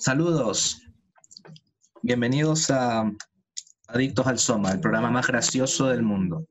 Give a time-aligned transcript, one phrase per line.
[0.00, 0.80] Saludos.
[2.00, 3.04] Bienvenidos a
[3.86, 6.46] Adictos al Soma, el programa más gracioso del mundo.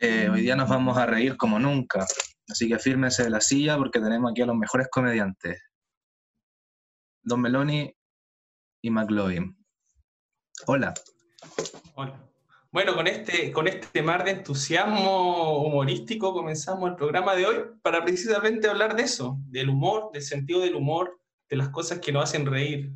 [0.00, 2.04] Eh, hoy día nos vamos a reír como nunca,
[2.48, 5.62] así que fírmense de la silla porque tenemos aquí a los mejores comediantes.
[7.22, 7.94] Don Meloni
[8.82, 9.56] y McLovin.
[10.66, 10.94] Hola.
[11.94, 12.20] Hola.
[12.72, 18.02] Bueno, con este, con este mar de entusiasmo humorístico comenzamos el programa de hoy para
[18.02, 21.21] precisamente hablar de eso, del humor, del sentido del humor,
[21.52, 22.90] de las cosas que nos hacen reír.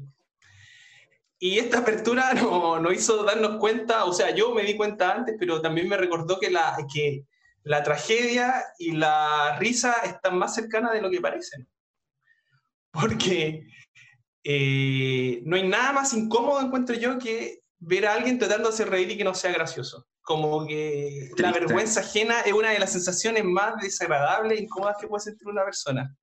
[1.39, 5.37] Y esta apertura nos no hizo darnos cuenta, o sea, yo me di cuenta antes,
[5.39, 7.27] pero también me recordó que la, que
[7.65, 11.69] la tragedia y la risa están más cercanas de lo que parecen.
[12.91, 13.67] Porque
[14.43, 18.89] eh, no hay nada más incómodo, encuentro yo, que ver a alguien tratando de hacer
[18.89, 20.07] reír y que no sea gracioso.
[20.23, 25.09] Como que la vergüenza ajena es una de las sensaciones más desagradables e incómodas que
[25.09, 26.17] puede sentir una persona.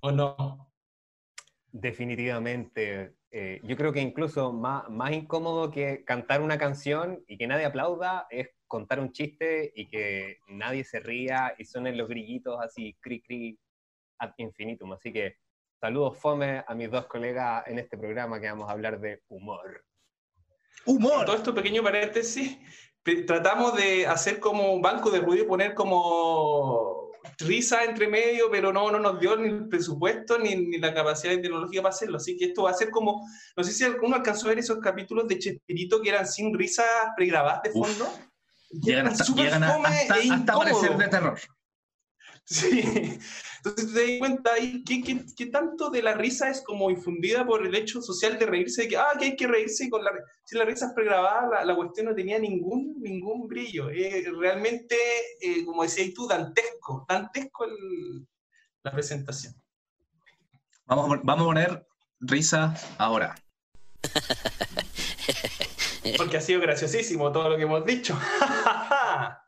[0.00, 0.72] ¿O no?
[1.72, 3.16] Definitivamente.
[3.30, 7.66] Eh, yo creo que incluso más, más incómodo que cantar una canción y que nadie
[7.66, 12.96] aplauda es contar un chiste y que nadie se ría y suenen los grillitos así,
[13.00, 13.58] cri cri,
[14.18, 14.92] ad infinitum.
[14.92, 15.36] Así que
[15.80, 19.84] saludos fome a mis dos colegas en este programa que vamos a hablar de humor.
[20.86, 21.26] Humor.
[21.26, 22.58] Todo esto pequeño paréntesis,
[23.26, 27.05] tratamos de hacer como un banco de ruido y poner como
[27.38, 31.34] risa entre medio, pero no, no nos dio ni el presupuesto ni, ni la capacidad
[31.34, 32.16] tecnológica para hacerlo.
[32.16, 34.78] Así que esto va a ser como, no sé si alguno alcanzó a ver esos
[34.78, 36.84] capítulos de Chespirito que eran sin risa
[37.16, 38.12] pregrabadas de fondo.
[38.70, 41.40] Llegan hasta, llegan hasta, e hasta parecer de terror.
[42.44, 43.18] Sí,
[43.66, 47.74] entonces te das cuenta ahí que, tanto de la risa es como infundida por el
[47.74, 50.12] hecho social de reírse, de que, ah, que hay que reírse, con la,
[50.44, 53.88] si la risa es pregrabada, la, cuestión no tenía ningún, ningún brillo.
[54.38, 54.96] realmente,
[55.40, 57.66] eh, como decías tú, dantesco, dantesco
[58.82, 59.54] la presentación.
[60.84, 61.86] Vamos, vamos a poner
[62.20, 63.34] risa ahora.
[66.16, 68.16] Porque ha sido graciosísimo todo lo que hemos dicho.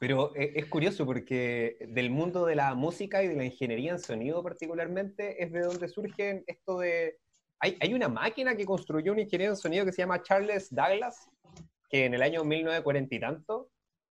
[0.00, 3.98] Pero eh, es curioso porque del mundo de la música y de la ingeniería en
[3.98, 7.18] sonido particularmente es de donde surgen esto de...
[7.60, 11.28] Hay, hay una máquina que construyó un ingeniero en sonido que se llama Charles Douglas,
[11.90, 13.70] que en el año 1940 y tanto,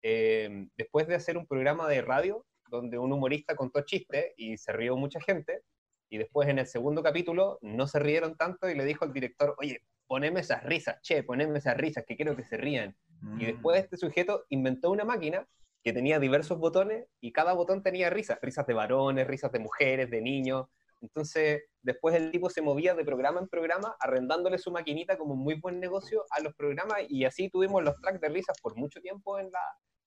[0.02, 4.72] eh, después de hacer un programa de radio donde un humorista contó chistes y se
[4.72, 5.62] rió mucha gente,
[6.10, 9.56] y después en el segundo capítulo no se rieron tanto y le dijo al director,
[9.58, 12.94] oye, poneme esas risas, che, poneme esas risas, que quiero que se rían.
[13.38, 13.84] Y después mm.
[13.84, 15.46] este sujeto inventó una máquina
[15.82, 20.10] que tenía diversos botones y cada botón tenía risas, risas de varones, risas de mujeres,
[20.10, 20.66] de niños.
[21.00, 25.54] Entonces, después el tipo se movía de programa en programa, arrendándole su maquinita como muy
[25.54, 29.38] buen negocio a los programas y así tuvimos los tracks de risas por mucho tiempo
[29.38, 29.62] en la,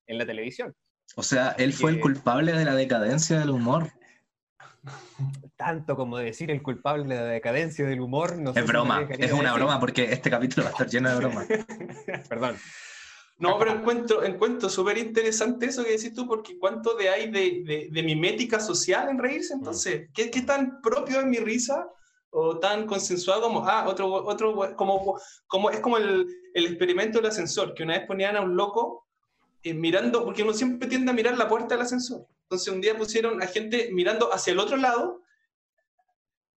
[0.06, 0.74] en la televisión.
[1.16, 3.90] O sea, él fue el culpable de la decadencia del humor.
[5.56, 8.36] Tanto como decir el culpable de la decadencia del humor.
[8.36, 11.46] No es broma, es una broma porque este capítulo va a estar lleno de bromas.
[12.28, 12.56] Perdón.
[13.36, 17.88] No, pero encuentro, encuentro súper interesante eso que decís tú, porque cuánto de hay de,
[17.90, 19.58] de, mimética social en reírse, mm.
[19.58, 21.88] entonces, ¿qué, ¿qué, tan propio es mi risa?
[22.30, 27.30] O tan consensuado como, ah, otro, otro, como, como es como el, el experimento del
[27.30, 29.06] ascensor, que una vez ponían a un loco
[29.62, 32.26] eh, mirando, porque uno siempre tiende a mirar la puerta del ascensor.
[32.42, 35.22] Entonces un día pusieron a gente mirando hacia el otro lado,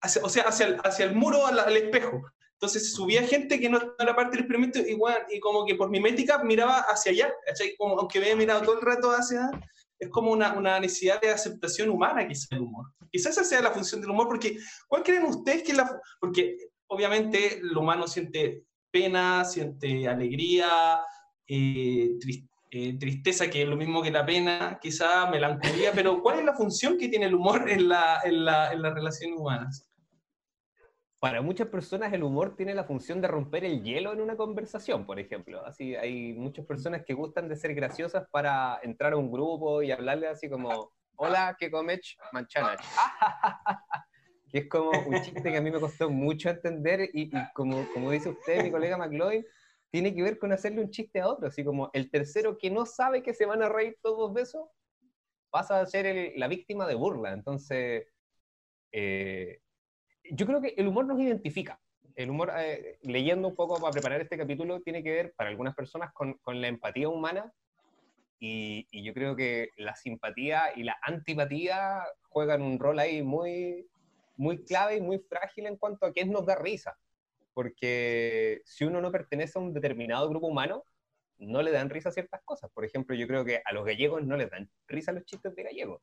[0.02, 2.24] hacia, o sea, hacia el, hacia el muro, al espejo.
[2.59, 6.79] Entonces subía gente que no era parte del experimento y como que por mimética miraba
[6.79, 7.34] hacia allá,
[7.79, 9.51] aunque había mirado todo el rato hacia,
[10.00, 12.88] es como una, necesidad de aceptación humana quizás el humor.
[13.12, 14.57] Quizás esa sea la función del humor, porque
[14.88, 16.01] ¿cuál creen ustedes que es la...
[16.19, 16.57] Porque
[16.88, 21.00] obviamente el humano siente pena, siente alegría,
[21.47, 22.17] eh,
[22.72, 26.56] eh, tristeza, que es lo mismo que la pena, quizá melancolía, pero ¿cuál es la
[26.56, 28.46] función que tiene el humor en, la, en, en
[28.81, 29.87] las relaciones humanas?
[31.19, 35.05] Para muchas personas el humor tiene la función de romper el hielo en una conversación,
[35.05, 35.66] por ejemplo.
[35.66, 39.91] Así hay muchas personas que gustan de ser graciosas para entrar a un grupo y
[39.91, 42.16] hablarle así como, hola, ¿qué comes?
[42.31, 42.78] Manchana.
[44.51, 48.11] que es como un chiste que a mí me costó mucho entender y, como, como
[48.11, 49.43] dice usted, mi colega McLeod,
[49.90, 52.85] tiene que ver con hacerle un chiste a otro, así como el tercero que no
[52.85, 54.72] sabe que se van a reír todos de eso,
[55.49, 57.34] pasa a ser la víctima de burla.
[57.34, 58.05] Entonces,
[58.91, 59.61] eh,
[60.32, 61.79] yo creo que el humor nos identifica.
[62.16, 65.76] El humor, eh, leyendo un poco para preparar este capítulo, tiene que ver para algunas
[65.76, 67.53] personas con, con la empatía humana
[68.40, 73.88] y, y, yo creo que la simpatía y la antipatía juegan un rol ahí muy,
[74.35, 76.97] muy clave y muy frágil en cuanto a qué nos da risa.
[77.53, 80.84] Porque si uno no pertenece a un determinado grupo humano,
[81.40, 82.72] no le dan risa ciertas cosas.
[82.72, 85.64] Por ejemplo, yo creo que a los gallegos no les dan risa los chistes de
[85.64, 86.02] gallegos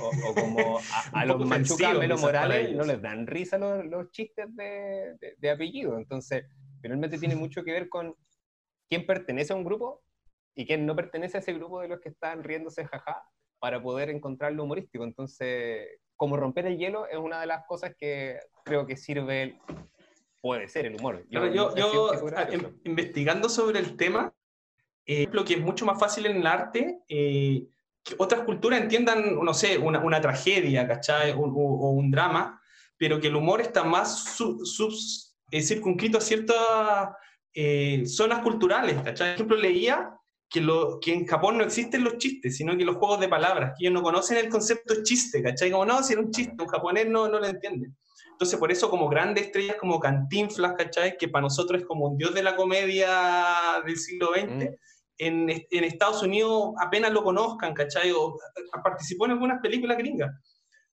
[0.00, 0.78] o, como
[1.12, 5.96] a, los Machuca Melo Morales no les dan risa los, los chistes de, de, apellido.
[5.96, 6.44] Entonces,
[6.82, 8.14] finalmente tiene mucho que ver con
[8.88, 10.02] quién pertenece a un grupo
[10.54, 13.22] y quién no pertenece a ese grupo de los que están riéndose jaja
[13.58, 15.04] para poder encontrar lo humorístico.
[15.04, 19.58] Entonces, como romper el hielo es una de las cosas que creo que sirve,
[20.40, 21.24] puede ser el humor.
[21.30, 22.12] Yo, yo,
[22.50, 24.34] em, investigando sobre el tema,
[25.06, 27.66] eh, lo que es mucho más fácil en el arte, eh,
[28.04, 31.32] que otras culturas entiendan, no sé, una, una tragedia, ¿cachai?
[31.32, 32.60] O, un drama,
[32.98, 34.38] pero que el humor está más
[35.50, 36.56] eh, circunscrito a ciertas
[38.06, 39.28] zonas culturales, ¿cachai?
[39.28, 40.10] Por ejemplo, leía
[40.54, 43.72] que, lo, que en Japón no existen los chistes, sino que los juegos de palabras,
[43.76, 45.70] que ellos no conocen el concepto chiste, ¿cachai?
[45.70, 47.90] Como, no, si era un chiste, un japonés no, no lo entiende.
[48.30, 51.16] Entonces, por eso, como grandes estrellas como Cantinflas, ¿cachai?
[51.16, 54.74] Que para nosotros es como un dios de la comedia del siglo XX, mm.
[55.18, 58.10] En, en, Estados Unidos apenas lo conozcan, ¿cachai?
[58.12, 58.36] O
[58.82, 60.30] participó en algunas películas gringas,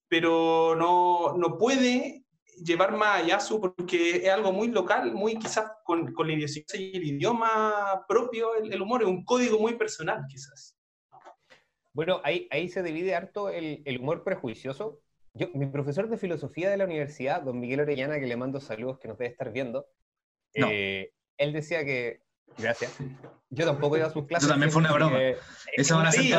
[0.07, 2.25] pero no, no puede
[2.63, 6.87] llevar más allá su, porque es algo muy local, muy quizás con, con la idiosincrasia
[6.87, 10.77] y el idioma propio, el, humor es un código muy personal, quizás.
[11.93, 15.01] Bueno, ahí, ahí se divide harto el, el humor prejuicioso.
[15.33, 18.99] Yo, mi profesor de filosofía de la universidad, don Miguel Orellana, que le mando saludos,
[18.99, 19.87] que nos debe estar viendo,
[20.53, 22.21] eh, él decía que
[22.57, 22.91] Gracias.
[23.49, 24.45] Yo tampoco iba a sus clases.
[24.45, 25.19] Eso también fue una broma.
[25.73, 26.31] Esas van a ser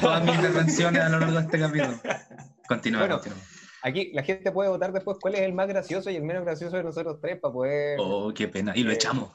[0.00, 2.00] todas, mis intervenciones a lo largo de este capítulo.
[2.68, 3.38] Continúa, bueno, continúa.
[3.82, 6.76] Aquí la gente puede votar después cuál es el más gracioso y el menos gracioso
[6.76, 7.96] de nosotros tres para poder.
[8.00, 8.72] Oh, qué pena.
[8.74, 9.30] Y lo eh, echamos.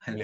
[0.00, 0.18] Al,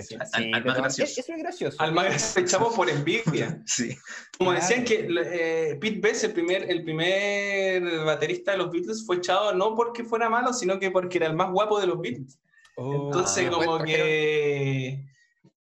[0.64, 1.20] más gracioso.
[1.20, 1.76] Eso es gracioso.
[1.80, 3.62] Al más gracioso echamos por envidia.
[3.66, 3.96] sí.
[4.36, 9.16] Como decían que eh, Pete Best, el primer, el primer baterista de los Beatles, fue
[9.16, 12.38] echado no porque fuera malo, sino que porque era el más guapo de los Beatles.
[12.76, 13.06] Oh.
[13.06, 15.06] Entonces, como que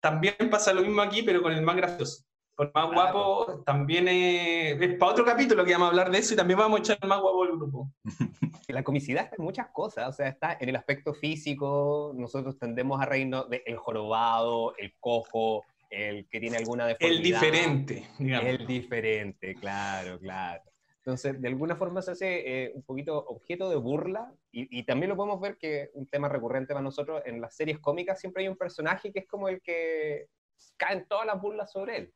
[0.02, 2.24] también pasa lo mismo aquí, pero con el más gracioso.
[2.56, 6.38] Por más guapo, también es, para otro capítulo que vamos a hablar de eso y
[6.38, 7.92] también vamos a echar el más guapo del grupo.
[8.68, 13.02] La comicidad está en muchas cosas, o sea, está en el aspecto físico, nosotros tendemos
[13.02, 17.18] a reírnos del jorobado, el cojo, el que tiene alguna deformidad.
[17.18, 18.50] El diferente, digamos.
[18.50, 20.71] El diferente, claro, claro.
[21.04, 25.10] Entonces, de alguna forma se hace eh, un poquito objeto de burla y, y, también
[25.10, 28.50] lo podemos ver que un tema recurrente para nosotros en las series cómicas siempre hay
[28.50, 30.28] un personaje que es como el que
[30.78, 32.14] caen todas las burlas sobre él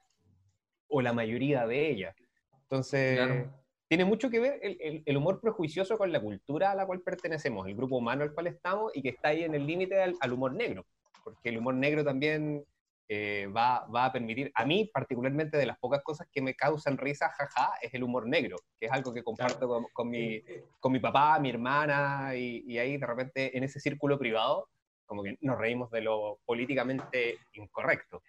[0.87, 2.15] o la mayoría de ellas.
[2.61, 3.47] Entonces,
[3.87, 7.67] tiene mucho que ver el, el, humor prejuicioso con la cultura a la cual pertenecemos,
[7.67, 10.53] el grupo humano al cual estamos y que está ahí en el límite al, humor
[10.53, 10.85] negro,
[11.23, 12.65] porque el humor negro también
[13.07, 16.97] eh, va, va, a permitir, a mí particularmente de las pocas cosas que me causan
[16.97, 20.41] risa, jaja, es el humor negro, que es algo que comparto con, con, mi,
[20.79, 24.69] con mi papá, mi hermana, y, y ahí de repente en ese círculo privado,
[25.05, 28.23] como que nos reímos de lo políticamente incorrecto.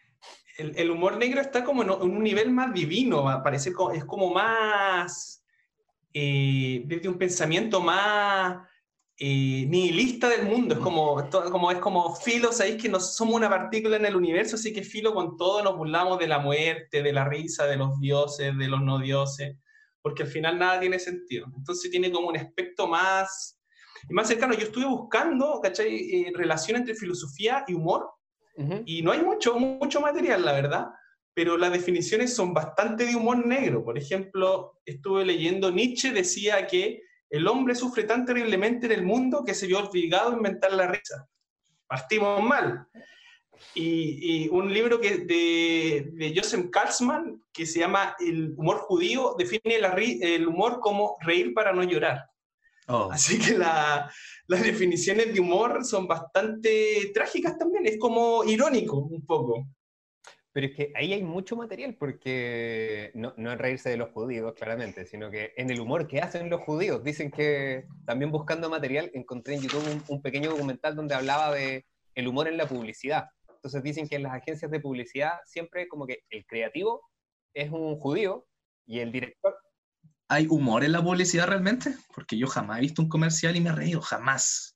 [0.58, 5.44] El, humor negro está como en, un nivel más divino, parece es como más,
[6.14, 8.66] eh, desde un pensamiento más
[9.18, 13.48] eh, nihilista del mundo, es como, como, es como filo, sabéis que no somos una
[13.48, 17.12] partícula en el universo, así que filo con todo nos burlamos de la muerte, de
[17.14, 19.56] la risa, de los dioses, de los no dioses,
[20.02, 21.46] porque al final nada tiene sentido.
[21.56, 23.58] Entonces tiene como un aspecto más,
[24.10, 24.52] más cercano.
[24.52, 25.96] Yo estuve buscando, ¿cachai?
[25.96, 28.10] Eh, relación entre filosofía y humor,
[28.86, 30.86] y no hay mucho, mucho material, la verdad,
[31.34, 33.84] pero las definiciones son bastante de humor negro.
[33.84, 39.44] Por ejemplo, estuve leyendo, Nietzsche decía que el hombre sufre tan terriblemente en el mundo
[39.44, 41.26] que se vio obligado a inventar la risa.
[41.86, 42.86] Partimos mal.
[43.74, 49.80] Y, un libro que de, de, Joseph Katzmann, que se llama El humor judío, define
[50.20, 52.26] el humor como reír para no llorar.
[52.88, 53.08] Oh.
[53.10, 59.66] Así que las definiciones de humor son bastante trágicas también, es como irónico un poco.
[60.56, 64.54] Pero es que ahí hay mucho material, porque no, no en reírse de los judíos,
[64.54, 67.04] claramente, sino que en el humor que hacen los judíos.
[67.04, 71.84] Dicen que también buscando material encontré en YouTube un, un pequeño documental donde hablaba de
[72.14, 73.26] el humor en la publicidad.
[73.50, 77.02] Entonces dicen que en las agencias de publicidad siempre como que el creativo
[77.52, 78.46] es un judío
[78.86, 79.54] y el director
[80.28, 81.94] ¿Hay humor en la publicidad realmente?
[82.14, 84.75] Porque yo jamás he visto un comercial y me he reído, jamás.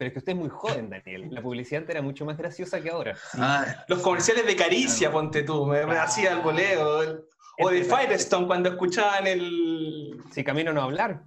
[0.00, 1.28] Pero es que usted es muy joven, Daniel.
[1.30, 3.14] La publicidad era mucho más graciosa que ahora.
[3.34, 7.26] Ah, los comerciales de Caricia, ponte tú, me, hacía el boleo.
[7.62, 10.16] O de Firestone cuando escuchaban el...
[10.30, 11.24] Sí, Camino no hablar.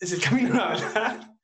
[0.00, 1.34] Es el Camino no hablar.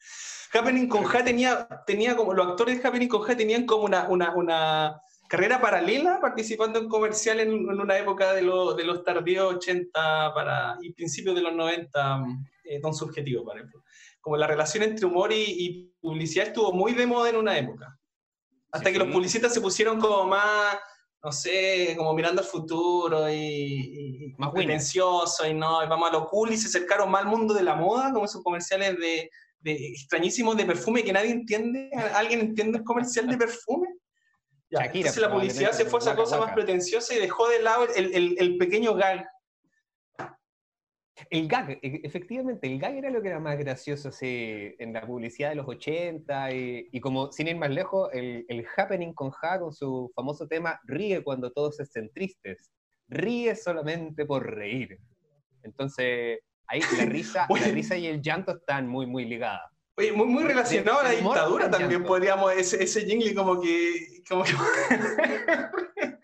[0.55, 4.09] Happening con Ja tenía, tenía como, los actores de Happening con Ja tenían como una,
[4.09, 10.33] una, una carrera paralela participando en comercial en, una época de, de, los tardíos 80
[10.33, 12.25] para, y principios de los 90,
[12.65, 13.83] eh, don subjetivo, por ejemplo.
[14.23, 17.97] Como la relación entre humor y, publicidad estuvo muy de moda en una época.
[18.73, 20.79] Hasta que los publicistas se pusieron como más,
[21.23, 26.27] no sé, como mirando al futuro y, más pretencioso y no, y vamos a lo
[26.27, 29.73] cool y se acercaron más al mundo de la moda, como esos comerciales de, de
[29.73, 31.91] extrañísimos de perfume que nadie entiende.
[32.15, 33.89] ¿Alguien entiende el comercial de perfume?
[34.71, 38.15] entonces la publicidad se fue a esa cosa más pretenciosa y dejó de lado el,
[38.15, 39.27] el, el pequeño gag
[41.31, 45.51] el gag, e, efectivamente, el gag era lo que era más gracioso en la publicidad
[45.51, 50.11] de los 80 y, como sin ir más lejos, el, happening con Ja con su
[50.15, 52.71] famoso tema Ríe cuando todos estén tristes.
[53.09, 54.99] Ríe solamente por reír.
[55.63, 59.71] Entonces, ahí la risa, la risa y el llanto están muy, muy ligadas.
[59.97, 64.23] Oye, muy, muy relacionado a la dictadura también podríamos, ese, ese jingle como que...
[64.29, 64.53] Como que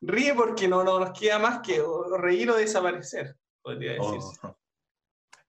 [0.00, 1.82] ríe porque no, no nos queda más que
[2.20, 3.34] reír o desaparecer
[3.68, 4.38] podría decirse.
[4.42, 4.56] Oh.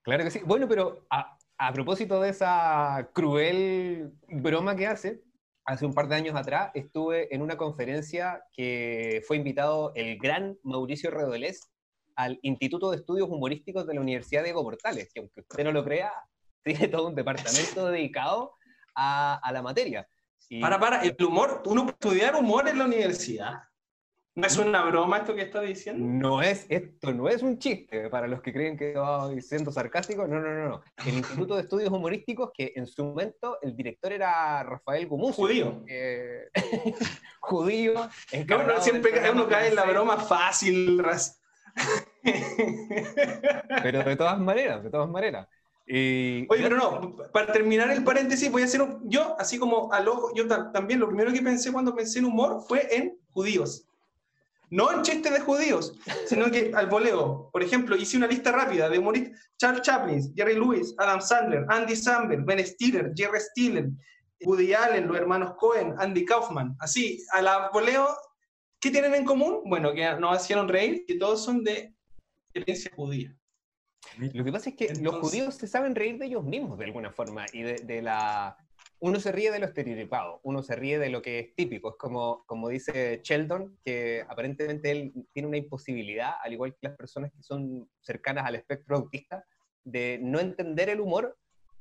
[0.02, 0.42] Claro que sí.
[0.46, 1.38] Bueno, pero a,
[1.74, 5.22] propósito de esa cruel broma que hace,
[5.66, 10.58] hace un par de años atrás estuve en una conferencia que fue invitado el gran
[10.64, 11.72] Mauricio Redolés
[12.16, 15.84] al Instituto de Estudios Humorísticos de la Universidad de Portales, que aunque usted no lo
[15.84, 16.12] crea,
[16.64, 18.54] tiene todo un departamento dedicado
[18.96, 20.08] a, la materia.
[20.60, 23.69] Para, para, el humor, uno estudiar humor en la universidad.
[24.36, 26.06] ¿No es una broma esto que está diciendo?
[26.06, 30.28] No es, esto no es un chiste para los que creen que estoy siendo sarcástico.
[30.28, 30.82] No, no, no, no.
[31.06, 35.36] El Instituto de Estudios Humorísticos, que en su momento el director era Rafael Gumuz.
[35.36, 35.84] Judío.
[37.40, 37.94] judío.
[38.48, 41.04] No, siempre uno cae en la broma fácil.
[43.84, 45.48] Pero de todas maneras, de todas maneras.
[45.92, 50.08] Oye, pero no, para terminar el paréntesis, voy a hacer un, yo, así como al
[50.08, 53.88] ojo, yo también lo primero que pensé cuando pensé en humor fue en judíos.
[54.72, 55.98] No en chistes de judíos,
[56.28, 57.50] sino que al voleo.
[57.52, 59.50] Por ejemplo, hice una lista rápida de humoristas.
[59.58, 63.90] Charles Chaplin, Jerry Lewis, Adam Sandler, Andy Samberg, Ben Stiller, Jerry Stiller,
[64.42, 66.76] Woody Allen, los hermanos Cohen, Andy Kaufman.
[66.80, 68.16] Así, al voleo,
[68.80, 69.62] ¿qué tienen en común?
[69.66, 71.94] Bueno, que nos hicieron reír, que todos son de
[72.54, 73.36] herencia judía.
[74.18, 77.12] Lo que pasa es que los judíos se saben reír de ellos mismos de alguna
[77.12, 78.58] forma y de la
[79.01, 81.91] uno se ríe de lo estereotipado, uno se ríe de lo que es típico.
[81.91, 86.98] Es como, como dice Sheldon, que aparentemente él tiene una imposibilidad, al igual que las
[86.98, 89.46] personas que son cercanas al espectro autista,
[89.86, 91.38] de no entender el humor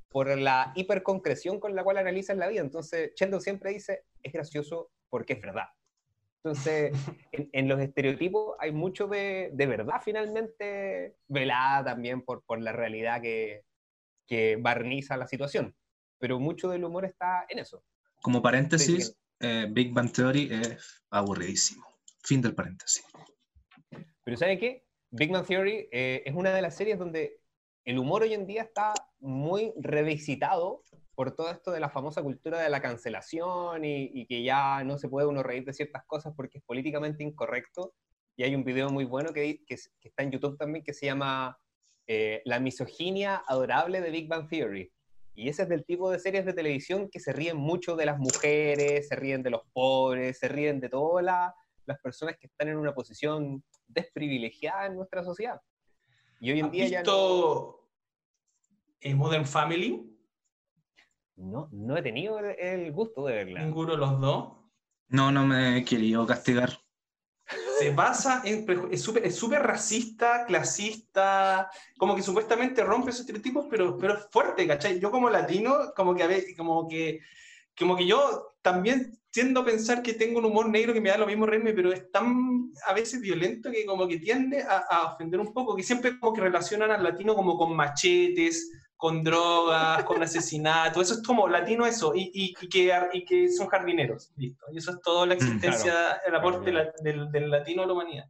[0.08, 2.60] por la hiperconcreción con la cual analizan la vida.
[2.60, 5.66] Entonces, Sheldon siempre dice, es gracioso porque es verdad.
[6.44, 6.92] Entonces,
[7.32, 13.20] en, los estereotipos hay mucho de, de, verdad finalmente velada también por, por la realidad
[13.20, 13.64] que,
[14.24, 15.74] que barniza la situación
[16.18, 17.82] pero mucho del humor está en eso.
[18.22, 21.86] Como paréntesis, eh, Big Bang Theory es aburridísimo.
[22.24, 23.04] Fin del paréntesis.
[24.24, 24.84] Pero ¿sabe qué?
[25.10, 27.40] Big Bang Theory eh, es una de las series donde
[27.84, 30.82] el humor hoy en día está muy revisitado
[31.14, 35.08] por todo esto de la famosa cultura de la cancelación y, que ya no se
[35.08, 37.94] puede uno reír de ciertas cosas porque es políticamente incorrecto.
[38.36, 41.58] Y hay un video muy bueno que, que, está en YouTube también que se llama
[42.06, 44.92] eh, La misoginia adorable de Big Bang Theory
[45.38, 48.18] y ese es del tipo de series de televisión que se ríen mucho de las
[48.18, 52.76] mujeres, se ríen de los pobres, se ríen de todas las personas que están en
[52.76, 55.60] una posición desprivilegiada en nuestra sociedad.
[56.40, 57.88] Y hoy en día ya no...
[59.14, 60.12] Modern Family?
[61.36, 63.62] No, no he tenido el gusto de verla.
[63.62, 64.56] ¿Ninguno de los dos?
[65.06, 66.80] No, no me he querido castigar
[67.78, 68.66] se basa en.
[68.90, 74.66] Es súper es racista, clasista, como que supuestamente rompe esos estereotipos, pero, pero es fuerte,
[74.66, 74.98] ¿cachai?
[74.98, 77.20] Yo como latino, como que, a ver, como que,
[77.78, 81.18] como que yo también tiendo a pensar que tengo un humor negro que me da
[81.18, 85.14] lo mismo reírme, pero es tan a veces violento que como que tiende a, a
[85.14, 90.04] ofender un poco, que siempre como que relacionan al latino como con machetes, con drogas,
[90.04, 94.66] con asesinato, eso es como latino eso, y, y, que, y que son jardineros, listo.
[94.72, 96.72] Y eso es toda la mm, existencia, el aporte
[97.02, 98.24] del, del, latino a la humanidad.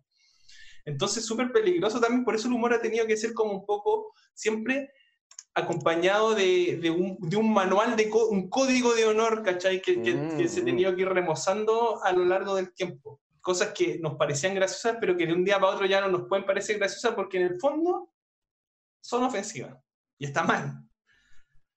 [0.84, 4.12] Entonces, súper peligroso también, por eso el humor ha tenido que ser como un poco,
[4.34, 4.90] siempre
[5.54, 9.82] acompañado de, de, un, de un, manual, de un código de honor, ¿cachai?
[9.82, 13.20] Que, que, se ha mm, tenido que ir remozando a lo largo del tiempo.
[13.40, 16.28] Cosas que nos parecían graciosas, pero que de un día para otro ya no nos
[16.28, 18.10] pueden parecer graciosas porque en el fondo
[19.00, 19.76] son ofensivas.
[20.18, 20.84] Y está mal.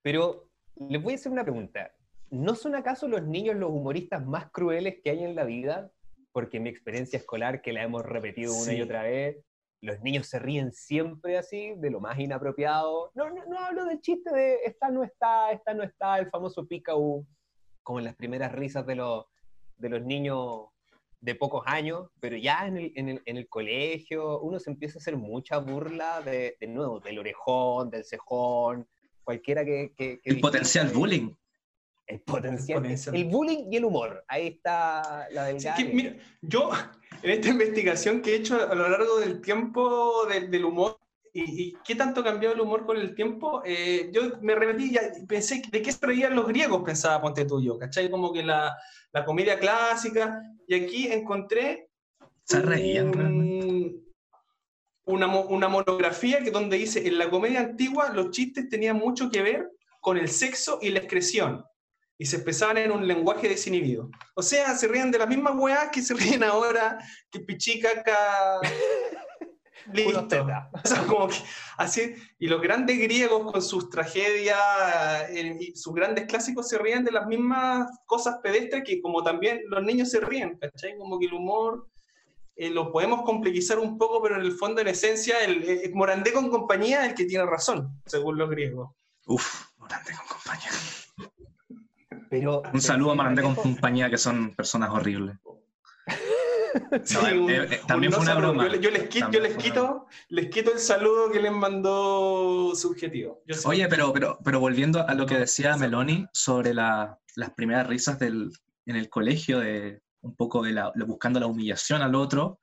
[0.02, 0.50] Pero
[0.90, 1.92] les voy a hacer una pregunta.
[2.30, 5.92] ¿No son acaso los niños los humoristas más crueles que hay en la vida?
[6.32, 9.38] Porque mi experiencia escolar, que la hemos repetido una y otra vez,
[9.82, 13.12] los niños se ríen siempre así, de lo más inapropiado.
[13.16, 16.68] No, no, no hablo del chiste de esta no está, esta no está, el famoso
[16.68, 17.26] picau,
[17.84, 19.26] como en las primeras risas de los,
[19.78, 20.68] de los niños
[21.20, 24.98] de pocos años, pero ya en el, en el, en el colegio uno se empieza
[24.98, 28.88] a hacer mucha burla de, de nuevo, del orejón, del cejón,
[29.24, 29.94] cualquiera que...
[29.96, 31.34] que, el potencial bullying.
[32.12, 34.26] El potencial, El bullying y el humor.
[34.28, 36.72] Ahí está la del mira, yo,
[37.24, 41.00] en esta investigación que he hecho a lo largo del tiempo del humor,
[41.34, 45.62] y, qué tanto cambió el humor con el tiempo, eh, yo me remetí y pensé,
[45.72, 46.84] ¿de qué se reían los griegos?
[46.84, 48.12] Pensaba Ponte Tuyo, ¿cachai?
[48.12, 48.76] Como que la,
[49.14, 51.88] la comedia clásica, y aquí encontré...
[52.44, 53.18] Se reían
[55.06, 59.42] una, una, monografía que donde dice, en la comedia antigua los chistes tenían mucho que
[59.42, 61.64] ver con el sexo y la excreción
[62.22, 64.12] y se expresaban en un lenguaje desinhibido.
[64.36, 67.00] O sea, se ríen de las mismas weas que se ríen ahora,
[67.32, 68.60] que pichicaca.
[69.92, 70.22] Listo.
[70.84, 71.38] O sea, como que
[71.78, 74.56] así, y los grandes griegos con sus tragedias
[75.30, 79.60] eh, y sus grandes clásicos se ríen de las mismas cosas pedestres que como también
[79.70, 80.96] los niños se ríen, ¿cachai?
[81.00, 81.88] Como que el humor
[82.56, 86.32] eh, lo podemos complejizar un poco, pero en el fondo, en esencia, el, el Morandé
[86.32, 88.92] con compañía es el que tiene razón, según los griegos.
[89.26, 90.70] Uf, Morandé con compañía
[92.32, 95.38] un saludo a Marandé con compañía, que son personas horribles.
[96.74, 98.74] Eh, eh, también fue una broma.
[98.78, 103.44] Yo, les, quito, les, quito, les quito el saludo que les mandó subjetivo.
[103.66, 107.18] Oye, pero, pero, pero volviendo a lo que decía Meloni sobre las
[107.58, 108.52] primeras risas del,
[108.86, 112.60] en el colegio, de un poco de la, buscando la humillación al otro,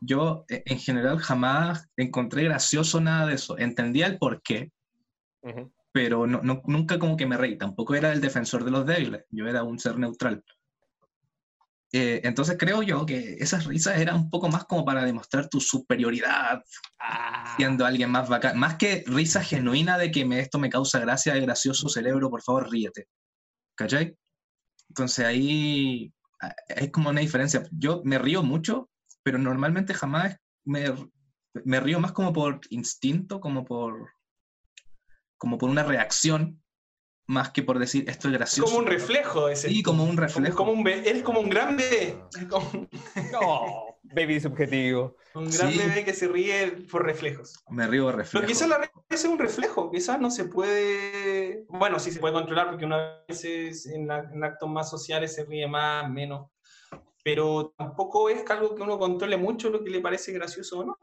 [0.00, 3.58] yo e, en general jamás encontré gracioso nada de eso.
[3.58, 4.70] Entendía el porqué,
[5.92, 9.46] pero no, nunca como que me reí, tampoco era el defensor de los débiles, yo
[9.46, 10.42] era un ser neutral.
[11.94, 15.60] Eh, entonces creo yo que esas risas eran un poco más como para demostrar tu
[15.60, 16.62] superioridad,
[16.98, 17.54] ah.
[17.58, 21.34] siendo alguien más bacán, más que risa genuina de que me, esto me causa gracia,
[21.34, 23.08] de gracioso cerebro, por favor ríete.
[23.74, 24.16] ¿Cachai?
[24.88, 26.10] Entonces ahí
[26.68, 27.62] es como una diferencia.
[27.70, 28.88] Yo me río mucho,
[29.22, 30.94] pero normalmente jamás me,
[31.64, 34.10] me río más como por instinto, como por
[35.42, 36.62] como por una reacción
[37.26, 38.70] más que por decir esto es gracioso.
[38.70, 39.70] Como un reflejo ese.
[39.70, 40.56] Sí, como un reflejo.
[40.56, 42.16] Como, un eres como un gran bebé.
[43.32, 45.16] No, baby subjetivo.
[45.34, 47.60] Un gran bebé que se ríe por reflejos.
[47.70, 48.40] Me río por reflejos.
[48.40, 51.64] Pero quizás la risa es un reflejo, quizás no se puede.
[51.68, 53.44] Bueno, sí se puede controlar porque una vez
[53.86, 56.52] en, en actos más sociales se ríe más, menos.
[57.24, 60.96] Pero tampoco es algo que uno controle mucho lo que le parece gracioso o no.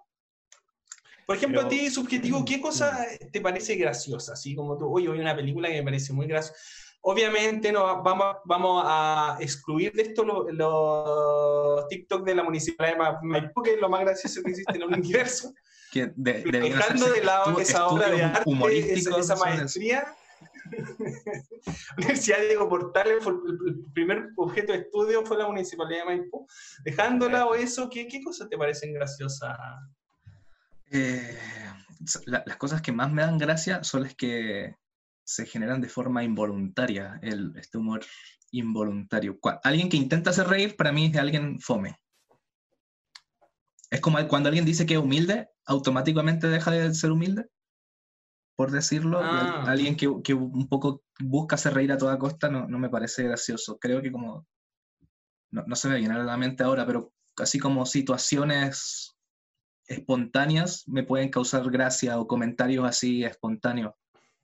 [1.29, 4.33] Por ejemplo, a ti, subjetivo, ¿qué cosa te parece graciosa?
[4.33, 6.59] Así como tú, oye, hoy una película que me parece muy graciosa.
[7.01, 13.61] Obviamente no, vamos, vamos a excluir de esto los, TikTok de la municipalidad de Maipú,
[13.61, 15.53] que es lo más gracioso que existe en el universo.
[15.91, 20.11] Que de, Dejando de lado esa obra de arte, esa, esa maestría.
[21.97, 26.47] Universidad Diego Portales, el primer objeto de estudio fue la municipalidad de Maipú.
[26.83, 29.55] Dejándola o eso, ¿qué, qué cosas te parecen graciosas?
[30.91, 31.37] Eh,
[32.25, 34.75] las cosas que más me dan gracia son las que
[35.23, 38.01] se generan de forma involuntaria, el, este humor
[38.51, 39.37] involuntario.
[39.63, 41.99] Alguien que intenta hacer reír, para mí es alguien fome.
[43.91, 47.45] Es como cuando alguien dice que es humilde, automáticamente deja de ser humilde,
[48.55, 49.19] por decirlo.
[49.21, 49.65] Ah.
[49.67, 53.23] Alguien que, que, un poco busca hacer reír a toda costa no, no me parece
[53.23, 53.77] gracioso.
[53.79, 54.47] Creo que como,
[55.51, 59.15] no, no se me viene a la mente ahora, pero así como situaciones
[59.89, 63.93] espontáneas me pueden causar gracia o comentarios así espontáneos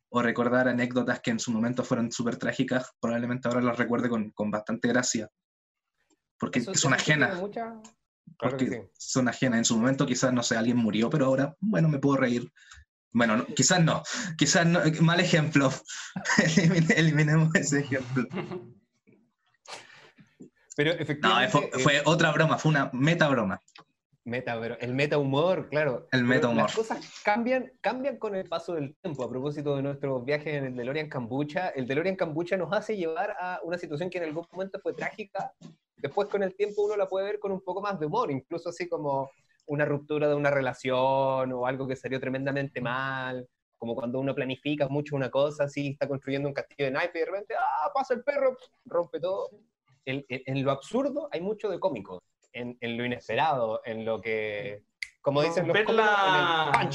[0.09, 4.31] o recordar anécdotas que en su momento fueron súper trágicas, probablemente ahora las recuerde con,
[4.31, 5.29] con bastante gracia.
[6.39, 7.39] Porque son ajenas.
[8.39, 9.59] porque son ajenas.
[9.59, 12.51] En su momento quizás, no sé, alguien murió, pero ahora, bueno, me puedo reír.
[13.11, 14.03] Bueno, quizás no,
[14.37, 15.71] quizás no, mal ejemplo.
[16.95, 18.25] eliminemos ese ejemplo.
[20.75, 21.69] Pero efectivamente...
[21.73, 23.61] No, fue, otra broma, fue una meta broma.
[24.25, 26.07] Meta, pero el meta humor, claro.
[26.11, 26.63] El meta humor.
[26.63, 29.23] Las cosas cambian, cambian con el paso del tiempo.
[29.23, 33.35] A propósito de nuestros viajes en el DeLorean Cambucha, el DeLorean Cambucha nos hace llevar
[33.39, 35.53] a una situación que en algún momento fue trágica.
[35.97, 38.69] Después, con el tiempo, uno la puede ver con un poco más de humor, incluso
[38.69, 39.29] así como
[39.67, 44.87] una ruptura de una relación o algo que salió tremendamente mal, como cuando uno planifica
[44.87, 47.91] mucho una cosa, así está construyendo un castillo de naipe y de repente, ¡ah!
[47.93, 49.51] pasa el perro, rompe todo.
[50.05, 52.23] en lo absurdo hay mucho de cómico
[52.55, 54.83] en, lo inesperado, en lo que,
[55.21, 56.89] como dicen los la...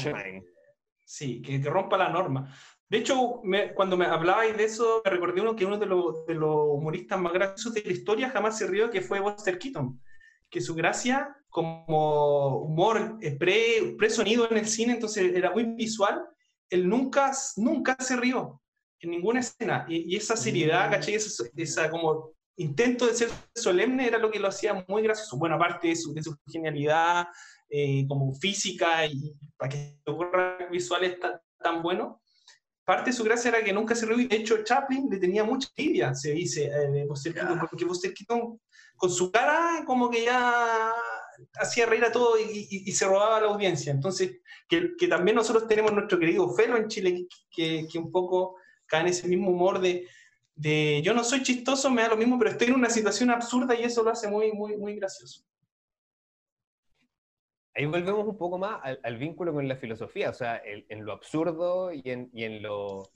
[1.05, 2.53] Sí, que, rompa la norma.
[2.87, 3.41] De hecho,
[3.75, 7.19] cuando me hablabais de eso, me recordé uno que uno de los, de los humoristas
[7.19, 10.01] más graciosos de la historia jamás se rió, que fue Buster Keaton.
[10.49, 16.21] Que su gracia, como humor eh, pre, pre-sonido en el cine, entonces era muy visual,
[16.69, 18.61] él nunca, nunca se rió
[18.99, 19.85] en ninguna escena.
[19.87, 20.91] Y, esa seriedad, mm.
[20.91, 21.15] ¿cachai?
[21.15, 25.37] Esa, esa como intento de ser solemne era lo que lo hacía muy gracioso.
[25.37, 27.27] Bueno, aparte de su, de su genialidad
[27.69, 32.21] eh, como física y para que ocurra visuales tan, tan bueno,
[32.83, 34.27] parte de su gracia era que nunca se reía.
[34.27, 38.59] De hecho, Chaplin le tenía mucha envidia, se dice, eh, Buster Keaton, porque Buster Keaton
[38.97, 40.93] con su cara como que ya
[41.55, 43.91] hacía reír a todo y, se robaba a la audiencia.
[43.91, 48.57] Entonces, que, que, también nosotros tenemos nuestro querido Felo en Chile, que, que un poco
[48.85, 50.07] cae en ese mismo humor de,
[50.55, 53.75] de, yo no soy chistoso, me da lo mismo, pero estoy en una situación absurda
[53.75, 55.43] y eso lo hace muy, muy, muy gracioso.
[57.73, 61.93] Ahí volvemos un poco más al, vínculo con la filosofía, o sea, en lo absurdo
[61.93, 63.09] y en, y en lo...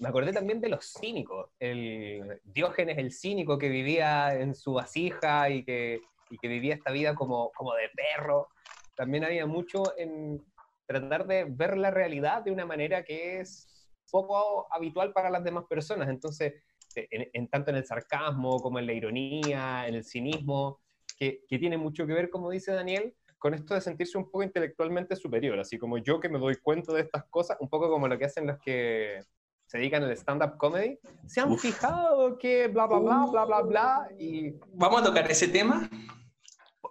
[0.00, 5.50] me acordé también de los cínicos, el Diógenes el cínico que vivía en su vasija
[5.50, 8.48] y que, y que vivía esta vida como, como de perro.
[8.96, 10.44] También había mucho en
[10.86, 13.69] tratar de ver la realidad de una manera que es
[14.10, 16.08] poco habitual para las demás personas.
[16.08, 16.54] Entonces,
[16.94, 20.80] en, tanto en el sarcasmo como en la ironía, en el cinismo,
[21.16, 24.42] que, que, tiene mucho que ver, como dice Daniel, con esto de sentirse un poco
[24.42, 28.06] intelectualmente superior, así como yo que me doy cuenta de estas cosas, un poco como
[28.06, 29.20] lo que hacen los que
[29.66, 34.08] se dedican al stand-up comedy, se han fijado que bla, bla, bla, bla, bla, bla,
[34.18, 34.50] y...
[34.74, 35.88] ¿Vamos a tocar ese tema?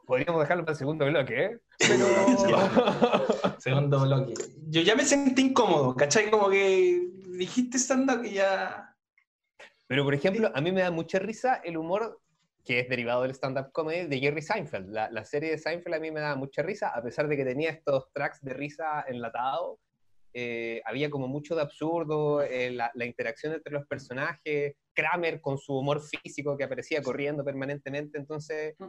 [0.09, 1.59] Podríamos dejarlo para el segundo bloque, ¿eh?
[1.77, 2.07] Pero...
[3.59, 4.33] segundo bloque.
[4.67, 6.31] Yo ya me sentí incómodo, ¿cachai?
[6.31, 8.95] Como que dijiste stand-up y ya...
[9.85, 12.19] Pero, por ejemplo, a mí me da mucha risa el humor
[12.65, 14.89] que es derivado del stand-up comedy de Jerry Seinfeld.
[14.89, 17.45] La, la, serie de Seinfeld a mí me da mucha risa, a pesar de que
[17.45, 19.77] tenía estos tracks de risa enlatados.
[20.33, 25.59] Eh, había como mucho de absurdo, eh, la, la, interacción entre los personajes, Kramer con
[25.59, 28.17] su humor físico que aparecía corriendo permanentemente.
[28.17, 28.87] Entonces, mm.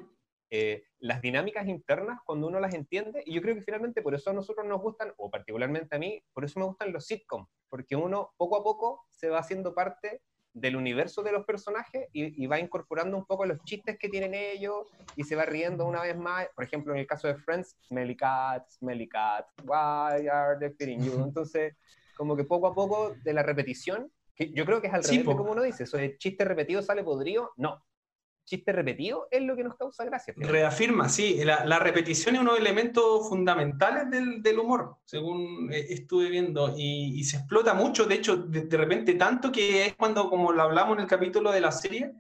[0.51, 4.31] Eh, las dinámicas internas cuando uno las entiende, y yo creo que finalmente por eso
[4.31, 7.95] a nosotros nos gustan, o particularmente a mí, por eso me gustan los sitcoms, porque
[7.95, 10.21] uno poco a poco se va haciendo parte
[10.53, 14.89] del universo de los personajes y, va incorporando un poco los chistes que tienen ellos
[15.15, 16.49] y se va riendo una vez más.
[16.57, 21.05] Por ejemplo, en el caso de Friends, Smelly Cat, Smelly Cat, why are they feeding
[21.05, 21.23] you?
[21.23, 21.77] Entonces,
[22.17, 25.25] como que poco a poco de la repetición, que yo creo que es al revés
[25.25, 27.81] como uno dice, eso de chiste repetido sale podrido, no,
[28.51, 30.35] chiste repetido es lo que nos causa gracia.
[30.37, 34.11] Reafirma, sí, la, repetición es uno de los elementos fundamentales
[34.43, 39.53] del, humor, según eh, estuve viendo, y, se explota mucho, de hecho, de, repente tanto
[39.53, 42.13] que es cuando, como lo hablamos en el capítulo de la serie,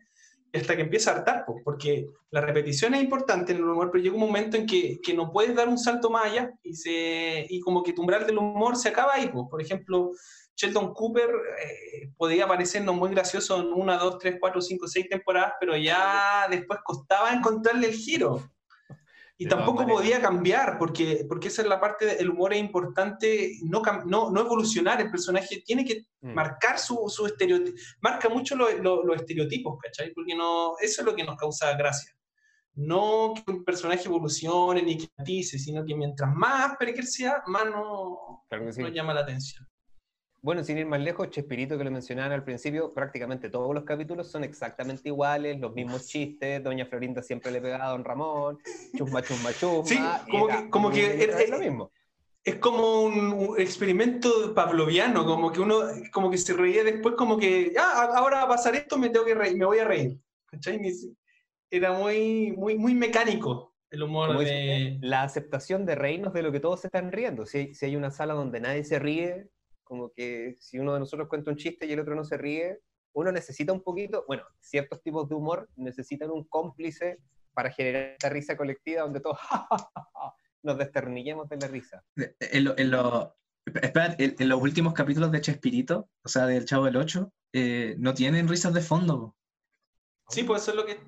[0.52, 4.14] hasta que empieza a hartar, porque la repetición es importante en el humor, pero llega
[4.14, 7.82] un momento en que, no puedes dar un salto más allá y, se, y como
[7.82, 9.28] que tu umbral del humor se acaba ahí.
[9.28, 10.12] Por ejemplo,
[10.56, 15.54] Sheldon Cooper eh, podía parecernos muy gracioso en una, dos, tres, cuatro, cinco, seis temporadas,
[15.58, 18.42] pero ya después costaba encontrarle el giro.
[19.40, 23.80] Y tampoco podía cambiar, porque, porque esa es la parte del humor es importante, no,
[24.04, 26.34] no, no, evolucionar, el personaje tiene que mm.
[26.34, 30.12] marcar su, su estereotipo, marca mucho los estereotipos, ¿cachai?
[30.12, 32.12] Porque no, eso es lo que nos causa gracia.
[32.74, 38.44] No que un personaje evolucione ni que matice, sino que mientras más sea, más no,
[38.50, 39.66] no llama la atención.
[40.42, 44.30] Bueno, sin ir más lejos, Chespirito, que lo mencionaban al principio, prácticamente todos los capítulos
[44.30, 48.58] son exactamente iguales, los mismos chistes, Doña Florinda siempre le pegaba a Don Ramón,
[48.96, 49.84] chusma, chusma, chusma.
[49.84, 49.98] Sí,
[50.30, 51.92] como que, como que es, lo mismo.
[52.42, 57.74] Es como un, experimento pavloviano, como que uno, como que se reía después, como que,
[57.78, 60.18] ah, ahora va a pasar esto, me tengo que reír, me voy a reír.
[61.70, 64.98] Era muy, muy, muy mecánico el humor de...
[65.02, 67.44] La aceptación de reírnos de lo que todos se están riendo.
[67.44, 69.50] Si, si hay una sala donde nadie se ríe,
[69.90, 72.78] como que si uno de nosotros cuenta un chiste y el otro no se ríe,
[73.12, 77.18] uno necesita un poquito, bueno, ciertos tipos de humor necesitan un cómplice
[77.52, 79.40] para generar esta risa colectiva donde todos
[80.62, 82.04] nos desternillemos de la risa.
[82.38, 82.66] En,
[84.48, 88.72] los últimos capítulos de Chespirito, o sea, del Chavo del 8, eh, no tienen risas
[88.72, 89.34] de fondo.
[90.28, 91.00] Sí, pues eso es lo que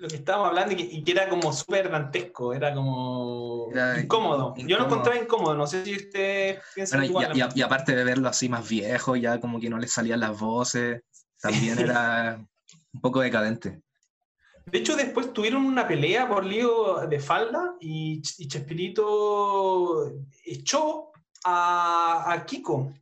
[0.00, 3.68] lo que estábamos hablando y que, era como súper dantesco, era como
[4.00, 4.54] incómodo.
[4.56, 7.36] Yo lo encontraba incómodo, no sé si usted piensa igual.
[7.54, 11.02] Y, aparte de verlo así más viejo, ya como que no le salían las voces,
[11.40, 12.42] también era
[12.92, 13.80] un poco decadente.
[14.66, 20.10] De hecho, después tuvieron una pelea por lío de falda y, Chespirito
[20.44, 21.10] echó
[21.44, 22.94] a, a Kiko.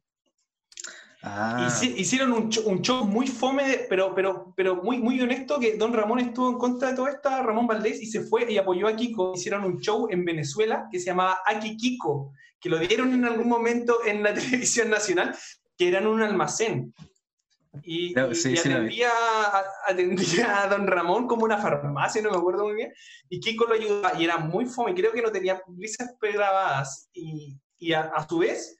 [1.22, 1.68] Ah.
[1.82, 6.48] Hicieron un show, muy fome, pero, pero, pero muy, muy honesto, que Don Ramón estuvo
[6.48, 9.32] en contra de todo esto, Ramón Valdés, y se fue y apoyó a Kiko.
[9.34, 13.48] Hicieron un show en Venezuela que se llamaba Aki Kiko, que lo dieron en algún
[13.48, 15.34] momento en la televisión nacional,
[15.76, 16.94] que eran un almacén.
[17.82, 19.10] Y, atendía,
[20.62, 22.92] a Don Ramón como una farmacia, no me acuerdo muy bien,
[23.28, 27.56] y Kiko lo ayudaba, y era muy fome, creo que no tenía risas grabadas, y,
[27.78, 28.78] y a su vez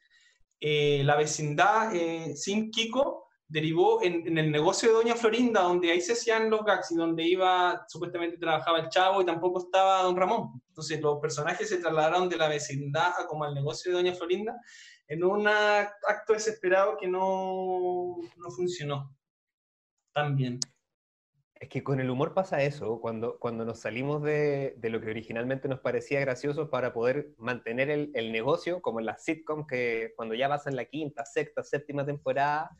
[0.60, 6.00] eh, la vecindad eh, sin Kiko derivó en, el negocio de Doña Florinda, donde ahí
[6.00, 10.16] se hacían los gags y donde iba, supuestamente trabajaba el chavo y tampoco estaba Don
[10.16, 10.60] Ramón.
[10.68, 14.60] Entonces los personajes se trasladaron de la vecindad a como al negocio de Doña Florinda
[15.06, 19.16] en un acto desesperado que no, no funcionó
[20.12, 20.60] tan bien.
[21.60, 25.10] Es que con el humor pasa eso, cuando, cuando nos salimos de, de lo que
[25.10, 30.12] originalmente nos parecía gracioso para poder mantener el, el, negocio, como en las sitcoms que
[30.14, 32.70] cuando ya pasan la quinta, sexta, séptima temporada,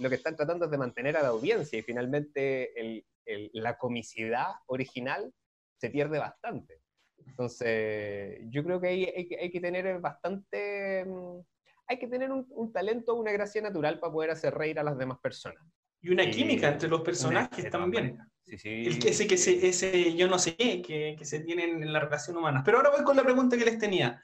[0.00, 3.06] lo que están tratando es de mantener a la audiencia y finalmente el,
[3.52, 5.32] la comicidad original
[5.78, 6.80] se pierde bastante.
[7.26, 11.40] Entonces, yo creo que hay, hay, hay que tener bastante, mm,
[11.86, 14.98] hay que tener un, un, talento, una gracia natural para poder hacer reír a las
[14.98, 15.62] demás personas.
[16.06, 18.16] Y una química entre los personajes también.
[18.44, 18.86] Sí, sí.
[18.86, 22.36] El, ese, que ese yo no sé qué que, que, se tienen en la relación
[22.36, 22.62] humana.
[22.64, 24.22] Pero ahora voy con la pregunta que les tenía.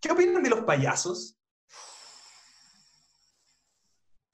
[0.00, 1.36] ¿Qué opinan de los payasos?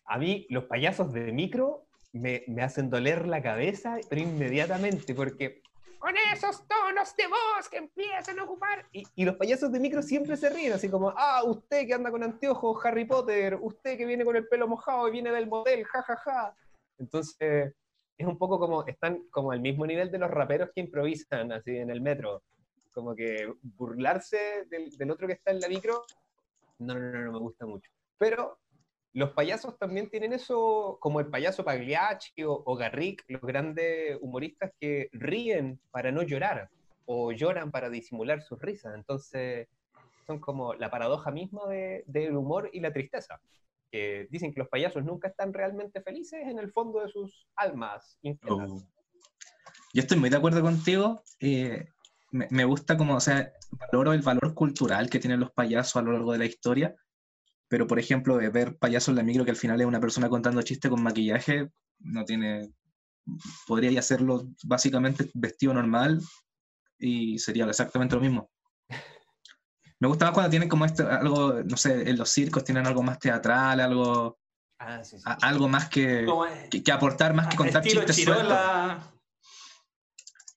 [0.04, 5.62] A mí, los payasos de micro me, me hacen doler la cabeza, pero inmediatamente, porque
[5.98, 8.86] con esos tonos de voz que empiezan a ocupar.
[8.92, 12.10] Y, y, los payasos de micro siempre se ríen, así como, ah, usted que anda
[12.10, 15.84] con anteojos, Harry Potter, usted que viene con el pelo mojado y viene del motel,
[15.84, 16.16] jajaja.
[16.16, 16.56] Ja, ja.
[16.98, 17.74] Entonces,
[18.16, 21.76] es un poco como, están como al mismo nivel de los raperos que improvisan así
[21.76, 22.42] en el metro.
[22.92, 26.04] Como que burlarse del, del otro que está en la micro,
[26.78, 27.90] no, no, no, no me gusta mucho.
[28.18, 28.58] Pero
[29.14, 34.72] los payasos también tienen eso, como el payaso Pagliacci o, o, Garrick, los grandes humoristas
[34.78, 36.70] que ríen para no llorar
[37.06, 38.94] o lloran para disimular sus risas.
[38.94, 39.66] Entonces,
[40.26, 43.40] son como la paradoja misma del de, humor y la tristeza.
[43.90, 48.18] Que dicen que los payasos nunca están realmente felices en el fondo de sus almas.
[48.46, 48.78] Oh.
[49.94, 51.22] Yo estoy muy de acuerdo contigo.
[51.40, 51.86] Eh,
[52.30, 53.50] me, me gusta como, o sea,
[53.90, 56.94] valoro el valor cultural que tienen los payasos a lo largo de la historia
[57.68, 60.28] pero por ejemplo, de ver payaso en la micro que al final es una persona
[60.28, 62.72] contando chistes con maquillaje, no tiene,
[63.66, 66.20] podría hacerlo básicamente vestido normal
[66.98, 68.50] y sería exactamente lo mismo.
[70.00, 73.02] Me gusta más cuando tienen como este, algo, no sé, en los circos tienen algo
[73.02, 74.38] más teatral, algo,
[74.78, 75.24] ah, sí, sí.
[75.26, 76.24] A, algo más que,
[76.70, 78.58] que, que, aportar, más que contar chistes sueltos.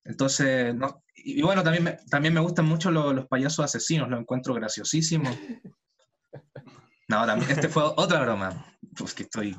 [0.04, 4.10] Entonces, no, y, y, bueno, también me, también me gustan mucho los, los payasos asesinos,
[4.10, 5.36] los encuentro graciosísimos.
[7.12, 8.66] No, también, este fue otra broma.
[8.98, 9.54] Pues que estoy.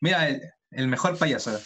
[0.00, 0.40] Mira, el,
[0.70, 1.60] el mejor payaso.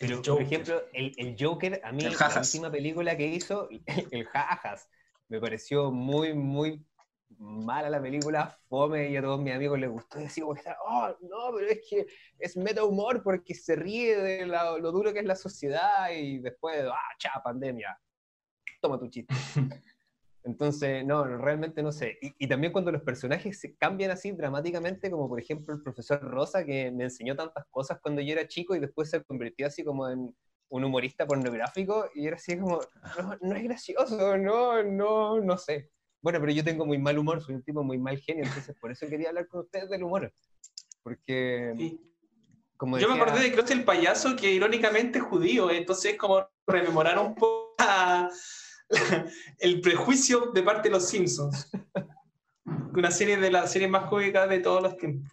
[0.00, 4.26] Pero, por ejemplo, el, el, Joker, a mí, la última película que hizo, el, el
[4.26, 4.88] Jajas,
[5.28, 6.82] me pareció muy, muy
[7.38, 11.68] mala la película, fome, y a todos mis amigos les gustó decir, oh, no, pero
[11.68, 12.06] es que
[12.38, 16.38] es meta humor porque se ríe de la, lo duro que es la sociedad y
[16.38, 17.98] después, ah, cha, pandemia,
[18.80, 19.34] toma tu chiste.
[20.46, 22.18] Entonces, no, realmente no sé.
[22.22, 26.20] Y, y, también cuando los personajes se cambian así dramáticamente, como por ejemplo el profesor
[26.22, 29.82] Rosa, que me enseñó tantas cosas cuando yo era chico y después se convirtió así
[29.82, 30.32] como en
[30.68, 32.80] un humorista pornográfico, y era así como,
[33.18, 35.90] no, no es gracioso, no, no, no sé.
[36.22, 38.92] Bueno, pero yo tengo muy mal humor, soy un tipo muy mal genio, entonces por
[38.92, 40.32] eso quería hablar con ustedes del humor.
[41.02, 41.72] Porque...
[41.76, 42.00] Sí.
[42.76, 46.46] Como decía, yo me acordé de Cross el payaso, que irónicamente es judío, entonces como
[46.66, 48.28] rememorar un poco a
[49.58, 51.70] el prejuicio de parte de los Simpsons.
[52.94, 55.30] Una serie de las series más cómicas de todos los tiempos.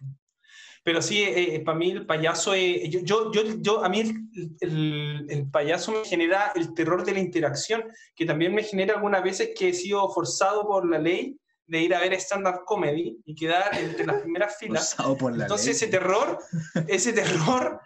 [0.82, 4.56] Pero sí, eh, para mí el payaso, eh, yo, yo, yo, yo, a mí el,
[4.60, 9.22] el, el, payaso me genera el terror de la interacción, que también me genera algunas
[9.22, 13.34] veces que he sido forzado por la ley de ir a ver stand-up comedy y
[13.34, 14.94] quedar entre las primeras filas.
[14.98, 15.74] Entonces ley.
[15.74, 16.38] ese terror,
[16.86, 17.80] ese terror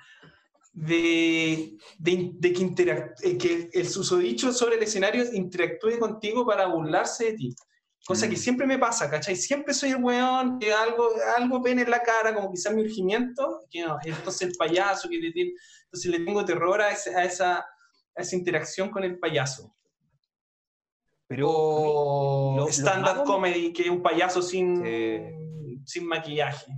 [0.80, 6.66] de, de, de que, interact eh, que el susodicho sobre el escenario interactúe contigo para
[6.66, 7.56] burlarse de ti.
[8.06, 8.30] Cosa mm.
[8.30, 9.34] que siempre me pasa, ¿cachai?
[9.34, 13.62] Siempre soy el weón que algo, algo pene en la cara, como quizás mi urgimiento,
[13.68, 15.52] que no, entonces el payaso, que le tiene,
[15.84, 17.66] entonces le tengo terror a, ese, a, esa, a
[18.22, 19.74] esa interacción con el payaso.
[21.26, 25.34] Pero o stand-up comedy, que es un payaso sin, eh...
[25.84, 26.72] sin maquillaje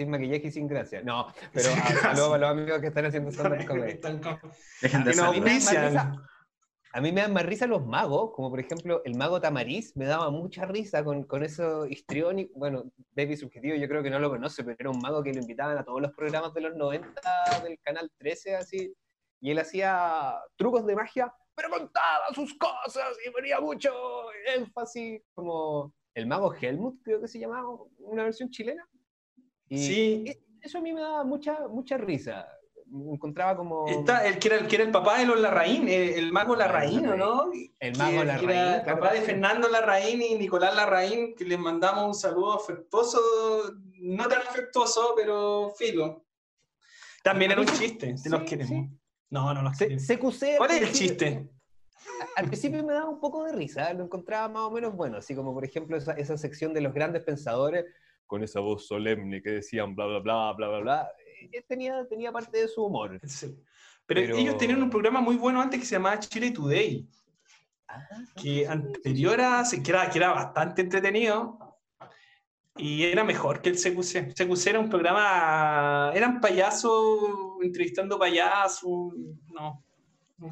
[0.00, 1.02] sin maquillaje y sin gracia.
[1.02, 4.00] No, pero a, a, los, a los, amigos que están haciendo stand-up comedy.
[4.80, 6.12] Dejen de no, a, mí risa,
[6.92, 10.06] a mí me dan más risa los magos, como por ejemplo el mago Tamariz, me
[10.06, 12.58] daba mucha risa con, con eso histriónico.
[12.58, 12.84] Bueno,
[13.14, 15.76] Baby Subjetivo yo creo que no lo conoce, pero era un mago que lo invitaban
[15.76, 17.20] a todos los programas de los 90
[17.62, 18.94] del canal 13, así.
[19.42, 23.92] Y él hacía trucos de magia, pero contaba sus cosas y ponía mucho
[24.56, 28.88] énfasis, como el mago Helmut, creo que se llamaba, una versión chilena.
[29.70, 30.36] Y sí.
[30.60, 32.46] Eso a mí me daba mucha, mucha risa.
[32.86, 33.86] Me encontraba como.
[33.86, 36.56] Está, el, que, era, el que era el papá de los Larraín, el, el mago
[36.56, 37.50] Larraín, ¿no?
[37.78, 38.50] El mago Larraín.
[38.50, 43.20] El papá de Fernando Larraín y Nicolás Larraín, que les mandamos un saludo afectuoso,
[44.00, 46.26] no tan afectuoso, pero filo.
[47.22, 48.68] También era un chiste, si los queremos.
[48.68, 48.88] Sí.
[49.30, 50.04] No, no los queremos.
[50.06, 50.58] CQC.
[50.58, 51.48] ¿Cuál es el chiste?
[52.36, 55.34] al principio me daba un poco de risa, lo encontraba más o menos bueno, así
[55.34, 57.84] como por ejemplo esa, esa sección de los grandes pensadores,
[58.30, 61.12] con esa voz solemne que decían bla, bla, bla, bla, bla, bla,
[61.50, 63.20] eh, tenía, tenía parte de su humor.
[64.06, 67.08] Pero, ellos tenían un programa muy bueno antes que se llamaba Chile Today,
[67.88, 68.08] ah,
[68.40, 71.58] que anterior a, que era, que era bastante entretenido,
[72.76, 74.32] y era mejor que el CQC.
[74.32, 77.18] CQC era un programa, eran payasos
[77.62, 79.12] entrevistando payasos,
[79.52, 79.84] no.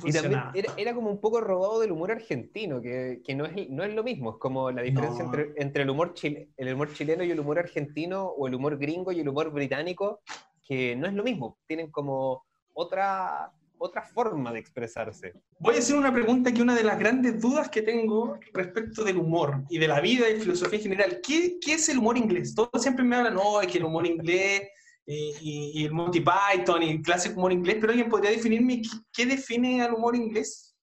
[0.05, 0.43] Y también
[0.77, 4.05] era, como un poco robado del humor argentino, que, que no, es, no es lo
[4.05, 7.41] mismo, es como la diferencia entre, entre, el, humor chile, el humor chileno y el
[7.41, 10.21] humor argentino, o el humor gringo y el humor británico,
[10.63, 15.33] que no es lo mismo, tienen como otra, otra forma de expresarse.
[15.59, 19.17] Voy a hacer una pregunta que una de las grandes dudas que tengo respecto del
[19.17, 21.21] humor y de la vida y filosofía en general.
[21.27, 22.55] ¿Qué, qué es el humor inglés?
[22.55, 24.69] Todos siempre me hablan, no, es que el humor inglés
[25.11, 29.25] eh, y, el Monty Python y el clásico humor inglés, pero alguien podría definirme qué,
[29.25, 30.77] define al humor inglés.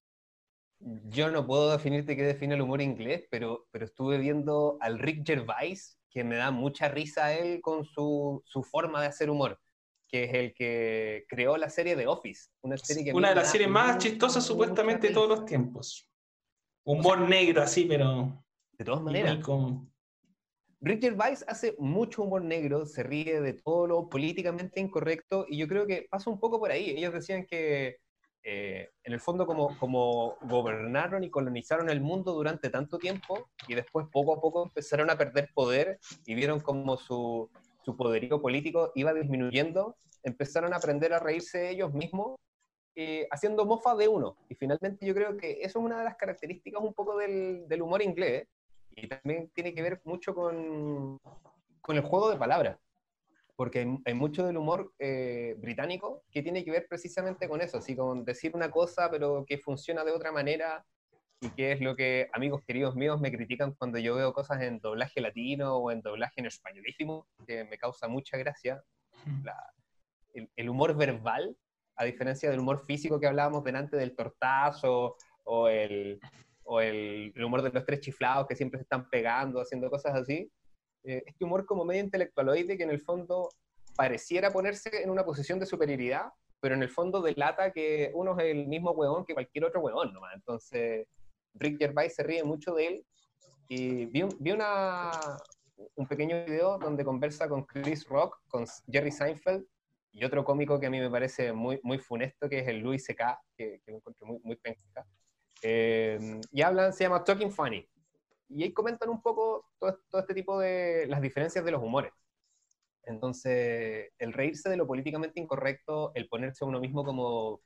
[0.79, 5.27] Yo no puedo definirte qué define el humor inglés, pero, pero estuve viendo al Rick
[5.27, 9.59] Gervais, que me da mucha risa a él con su, su forma de hacer humor
[10.07, 12.49] que es el que creó la serie de Office.
[12.61, 16.07] Una, serie una de las series más chistosas supuestamente de todos los tiempos.
[16.83, 18.43] Humor negro así, pero...
[18.71, 19.39] De todas maneras.
[20.85, 25.67] Richard Weiss hace mucho humor negro, se ríe de todo lo políticamente incorrecto y yo
[25.67, 26.91] creo que pasa un poco por ahí.
[26.91, 27.97] Ellos decían que
[28.43, 33.73] eh, en el fondo como, como gobernaron y colonizaron el mundo durante tanto tiempo y
[33.73, 37.49] después poco a poco empezaron a perder poder y vieron como su,
[37.83, 42.35] su poderío político iba disminuyendo, empezaron a aprender a reírse de ellos mismos,
[42.95, 44.37] eh, haciendo mofa de uno.
[44.49, 47.81] Y finalmente yo creo que eso es una de las características un poco del, del
[47.81, 48.47] humor inglés,
[48.95, 51.19] y también tiene que ver mucho con,
[51.81, 52.79] con el juego de palabras,
[53.55, 57.95] porque hay, mucho del humor eh, británico que tiene que ver precisamente con eso, así
[57.95, 60.85] con decir una cosa pero que funciona de otra manera
[61.41, 64.79] y que es lo que amigos queridos míos me critican cuando yo veo cosas en
[64.79, 68.81] doblaje latino o en doblaje en españolísimo, que me causa mucha gracia.
[70.33, 71.55] el, humor verbal,
[71.97, 76.19] a diferencia del humor físico que hablábamos delante del tortazo o el,
[76.65, 80.51] o el, humor de los tres chiflados que siempre se están pegando, haciendo cosas así.
[81.03, 83.49] Eh, este humor como medio intelectualoide que en el fondo
[83.95, 88.45] pareciera ponerse en una posición de superioridad, pero en el fondo delata que uno es
[88.45, 90.33] el mismo hueón que cualquier otro hueón nomás.
[90.35, 91.07] Entonces,
[91.53, 93.05] Rick Gervais se ríe mucho de él.
[93.67, 95.11] Y vi, vi una,
[95.95, 99.65] un pequeño video donde conversa con Chris Rock, con Jerry Seinfeld
[100.11, 103.03] y otro cómico que a mí me parece muy, muy funesto, que es el Louis
[103.03, 104.57] C.K., que, que lo encuentro muy, muy.
[105.61, 107.87] Eh, y hablan, se llama Talking Funny.
[108.49, 112.13] Y ahí comentan un poco todo, todo, este tipo de las diferencias de los humores.
[113.03, 117.61] Entonces, el reírse de lo políticamente incorrecto, el ponerse a uno mismo como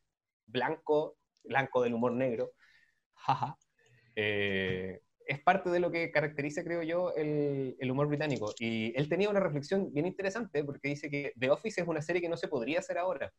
[0.46, 2.52] blanco, blanco del humor negro,
[3.16, 3.58] jaja,
[4.16, 8.54] eh, es parte de lo que caracteriza, creo yo, el, el, humor británico.
[8.60, 12.22] Y él tenía una reflexión bien interesante porque dice que The Office es una serie
[12.22, 13.32] que no se podría hacer ahora.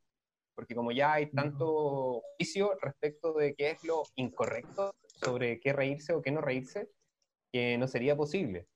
[0.60, 6.12] Porque como ya hay tanto juicio respecto de qué es lo incorrecto sobre qué reírse
[6.12, 6.90] o qué no reírse,
[7.50, 8.66] que no sería posible.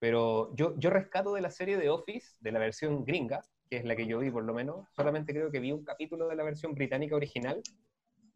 [0.00, 3.84] Pero yo, yo rescato de la serie The Office, de la versión gringa, que es
[3.84, 6.42] la que yo vi por lo menos, solamente creo que vi un capítulo de la
[6.42, 7.62] versión británica original,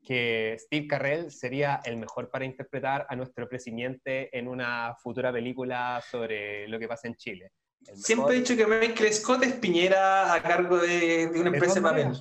[0.04, 6.00] que Steve Carrell sería el mejor para interpretar a nuestro presidente en una futura película
[6.08, 7.50] sobre lo que pasa en Chile.
[7.92, 12.12] Siempre he dicho que Michael Scott es Piñera a cargo de, una empresa de papel.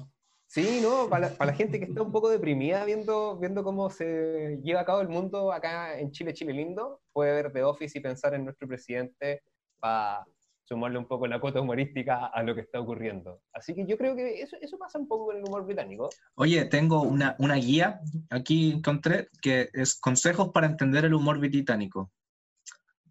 [0.53, 3.89] Sí, no, para la, para la, gente que está un poco deprimida viendo, viendo cómo
[3.89, 7.97] se lleva a cabo el mundo acá en Chile, Chile lindo, puede ver The Office
[7.97, 9.41] y pensar en nuestro presidente
[9.79, 10.23] para
[10.63, 13.41] sumarle un poco la cuota humorística a lo que está ocurriendo.
[13.51, 16.09] Así que yo creo que eso, eso pasa un poco con el humor británico.
[16.35, 22.11] Oye, tengo una, una guía, aquí encontré, que es consejos para entender el humor británico,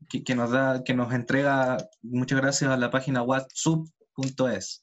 [0.09, 4.82] que, que nos, da, que nos entrega, muchas gracias a la página whatsup.es.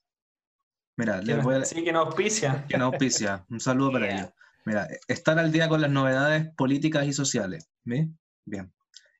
[1.00, 1.64] Mira, les voy a...
[1.64, 2.66] Sí, que nos auspicia.
[2.68, 3.46] Que nos auspicia.
[3.50, 4.34] Un saludo para ellos.
[4.66, 7.70] Mira, estar al día con las novedades políticas y sociales.
[7.86, 8.20] ¿Bien?
[8.44, 8.70] Bien.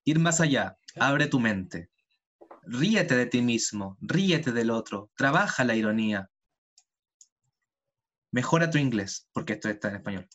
[0.04, 1.90] Ir más allá, abre tu mente
[2.64, 6.30] Ríete de ti mismo, ríete del otro, trabaja la ironía.
[8.32, 10.28] Mejora tu inglés, porque esto está en español.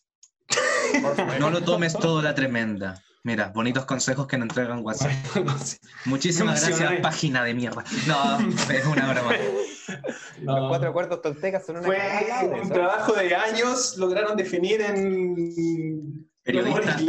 [1.41, 3.03] No lo tomes todo la tremenda.
[3.23, 5.13] Mira, bonitos consejos que nos entregan WhatsApp.
[6.07, 7.85] Muchísimas gracias, página de mierda.
[8.07, 8.39] No,
[8.73, 9.35] es una broma.
[10.43, 17.03] Los cuatro cuartos toltecas son una Fue un trabajo de años, lograron definir en Periodistas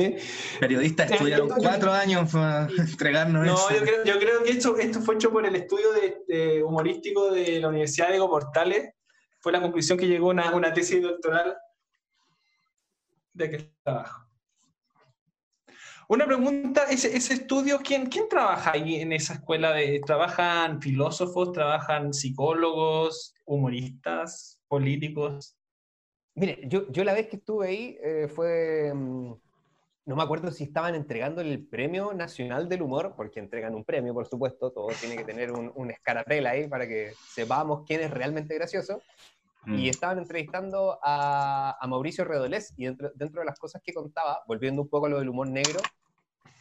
[0.62, 5.16] periodista estudiaron cuatro años para entregarnos no, Yo creo, yo creo que esto, esto fue
[5.16, 5.88] hecho por el estudio
[6.28, 8.94] de, humorístico de la Universidad de Ego Portales.
[9.42, 11.58] Fue la conclusión que llegó una, una tesis doctoral
[13.34, 14.25] de aquel trabajo.
[16.08, 19.74] Una pregunta, ese, ese estudio, ¿quién, ¿quién trabaja ahí en esa escuela?
[19.74, 25.58] De, ¿Trabajan filósofos, trabajan psicólogos, humoristas, políticos?
[26.36, 29.34] Mire, yo, yo la vez que estuve ahí eh, fue, mm,
[30.06, 34.14] no me acuerdo si estaban entregando el Premio Nacional del Humor, porque entregan un premio,
[34.14, 38.12] por supuesto, todo tiene que tener un, un escarapela ahí para que sepamos quién es
[38.12, 39.02] realmente gracioso.
[39.68, 39.90] Y Mm.
[39.90, 44.82] estaban entrevistando a, a Mauricio Redolés, y dentro, dentro de las cosas que contaba, volviendo
[44.82, 45.82] un poco a lo del humor negro,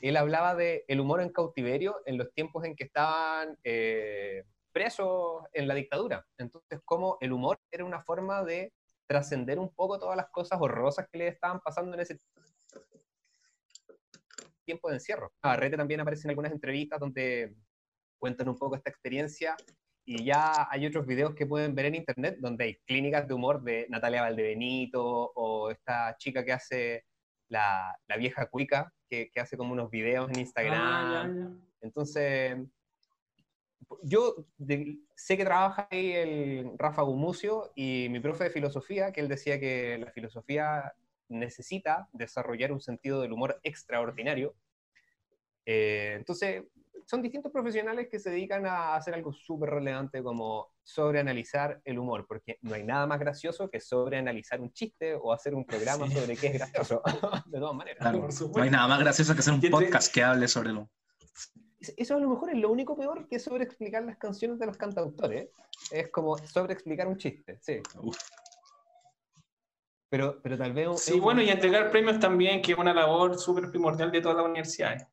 [0.01, 5.45] él hablaba de el humor en cautiverio en los tiempos en que estaban eh, presos
[5.53, 6.27] en la dictadura.
[6.39, 8.73] Entonces, como el humor era una forma de
[9.07, 12.19] trascender un poco todas las cosas horrorosas que le estaban pasando en ese
[14.65, 15.33] tiempo de encierro.
[15.43, 17.55] Navarrete también aparece en algunas entrevistas donde
[18.19, 19.59] cuentan un poco esta experiencia
[20.07, 23.63] y ya hay otros videos que pueden ver en internet donde hay clínicas de humor
[23.63, 25.03] de Natalia Valdebenito
[25.35, 27.05] o esta chica que hace
[27.49, 30.81] la, la vieja cuica, que, que hace como unos videos en Instagram.
[30.81, 31.51] Ah, ya, ya.
[31.81, 32.57] Entonces,
[34.03, 39.21] yo de- sé que trabaja ahí el Rafa Gumucio y mi profe de filosofía, que
[39.21, 40.93] él decía que la filosofía
[41.29, 44.55] necesita desarrollar un sentido del humor extraordinario.
[45.67, 46.65] Eh, entonces,
[47.07, 52.27] son distintos profesionales que se dedican a hacer algo súper relevante como sobreanalizar el humor,
[52.27, 56.15] porque no hay nada más gracioso que sobreanalizar un chiste o hacer un programa Sí.
[56.15, 57.03] sobre qué es gracioso,
[57.47, 57.99] de todas maneras.
[58.01, 60.91] Claro, no hay nada más gracioso que hacer un podcast que hable sobre lo.
[61.97, 65.51] Eso a lo mejor es lo único peor que sobreexplicar las canciones de los cantautores.
[65.91, 67.81] Es como sobreexplicar un chiste, sí.
[68.01, 68.17] Uf.
[70.09, 71.01] Pero, pero tal vez...
[71.01, 74.47] Sí, bueno, y entregar premios también, que es una labor súper primordial de todas las
[74.47, 75.07] universidades.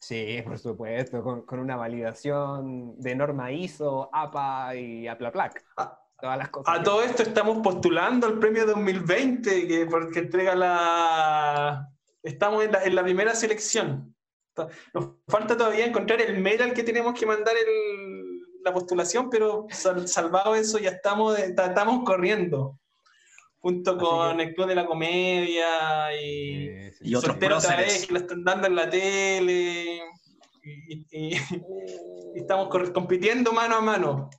[0.00, 5.64] Sí, por supuesto, con, con una validación de norma ISO, APA y APLAPLAC.
[5.76, 6.78] Ah, Todas las cosas.
[6.78, 11.88] A todo esto estamos postulando al premio 2020, que porque entrega la...
[12.22, 14.14] Estamos en la, en la primera selección.
[14.92, 19.66] Nos falta todavía encontrar el mail al que tenemos que mandar el- la postulación, pero
[19.70, 22.78] sal- salvado eso, ya estamos, ta- estamos corriendo.
[23.60, 26.66] Junto Así con que- el Club de la Comedia y...
[26.68, 30.00] Sí, sí, Y otros Soltero otra vez, que lo están dando en la tele.
[30.62, 31.36] Y, y- y-
[32.34, 34.30] y estamos cor- compitiendo mano a mano.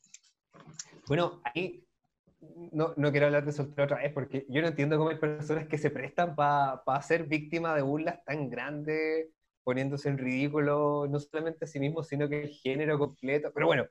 [1.07, 1.83] Bueno, ahí
[2.71, 5.67] no, no quiero hablar de soltero otra vez porque yo no entiendo cómo hay personas
[5.67, 9.27] que se prestan para ser víctimas de burlas tan grandes,
[9.63, 13.51] poniéndose en ridículo no solamente a sí mismo, sino que el género completo.
[13.53, 13.85] Pero bueno,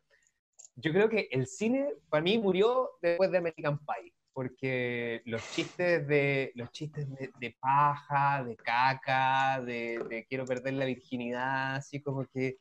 [0.77, 6.09] yo creo que el cine para mí murió después de American Pie, porque los chistes
[6.09, 12.01] de los chistes de, de paja, de caca, de, de quiero perder la virginidad, así
[12.01, 12.57] como que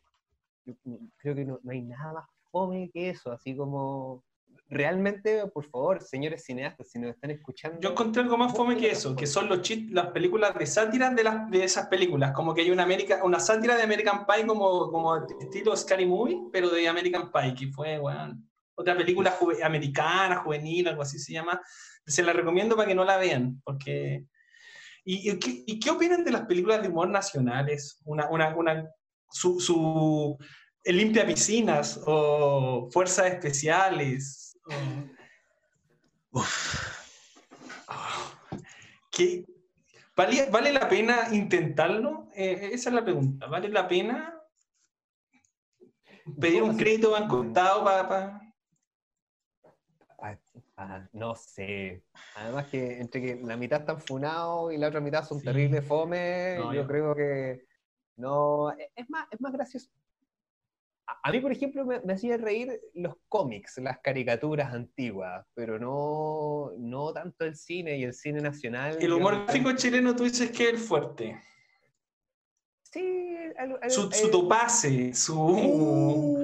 [0.66, 0.74] yo
[1.16, 4.26] creo que no, no hay nada más fome que eso, así como
[4.68, 7.80] realmente, por favor, señores cineastas, si nos están escuchando.
[7.80, 11.12] Yo encontré algo más fome que eso, que son los chist- las películas de sátira
[11.12, 12.34] de, las, de esas películas.
[12.34, 16.50] Como que hay una, América, una sátira de American Pie como, como estilo Scary Movie,
[16.52, 18.49] pero de American Pie, que fue, weón,
[18.80, 21.62] otra película juve- americana, juvenil, algo así se llama.
[22.06, 24.26] Se la recomiendo para que no la vean, porque...
[25.04, 28.00] ¿Y, y qué, y qué opinan de las películas de humor nacionales?
[28.06, 28.90] Una, una, una,
[29.32, 30.38] su, su
[30.84, 34.58] el limpia piscinas o fuerzas especiales.
[36.32, 36.44] o-
[39.12, 39.46] ¿Qué-
[40.16, 42.30] ¿Vale, ¿Vale la pena intentarlo?
[42.36, 43.48] Eh, esa es la pregunta.
[43.48, 44.36] ¿Vale la pena
[46.40, 48.36] pedir un crédito banco para...
[48.36, 48.49] Ah,
[50.80, 52.04] ah, no sé.
[52.36, 55.46] Además que entre que la mitad están funados y la otra mitad son Sí.
[55.46, 57.66] terribles fome, No, yo yo- creo que
[58.18, 58.72] no.
[58.72, 59.90] e- Es más, es más gracioso.
[61.08, 65.80] A, a mí, por ejemplo, me, me hacía reír los cómics, las caricaturas antiguas, pero
[65.80, 68.98] no, no tanto el cine y el cine nacional.
[69.02, 71.42] El humor gráfico chileno tú dices que es el fuerte.
[72.84, 73.36] Sí,
[73.90, 75.40] Su, su topase, su...
[75.40, 76.39] Uh.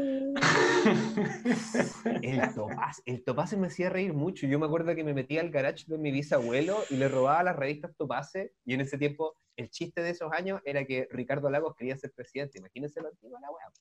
[2.22, 4.48] El topaz, el topaz me hacía reír mucho.
[4.48, 7.56] Yo me acuerdo que me metía al garage de mi bisabuelo y le robaba las
[7.56, 8.54] revistas Topace.
[8.66, 12.12] Y en ese tiempo, el chiste de esos años era que Ricardo Lagos quería ser
[12.14, 12.58] presidente.
[12.60, 13.72] Imagínense lo antiguo la wea.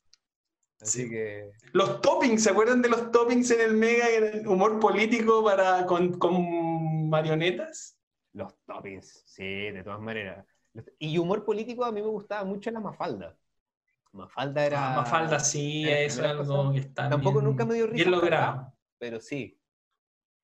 [0.81, 1.11] Así Sí.
[1.11, 1.51] que.
[1.73, 6.19] Los toppings, ¿se acuerdan de los toppings en el Mega, el humor político para, con,
[6.19, 7.99] con marionetas?
[8.33, 10.45] Los toppings, sí, de todas maneras.
[10.99, 13.37] Y humor político a mí me gustaba mucho la Mafalda.
[14.15, 14.93] Mafalda era.
[14.93, 17.97] Ah, Mafalda, sí, era- eso es algo que está Tampoco bien- nunca me dio risa.
[17.97, 18.73] bien logrado.
[18.99, 19.59] Pero sí.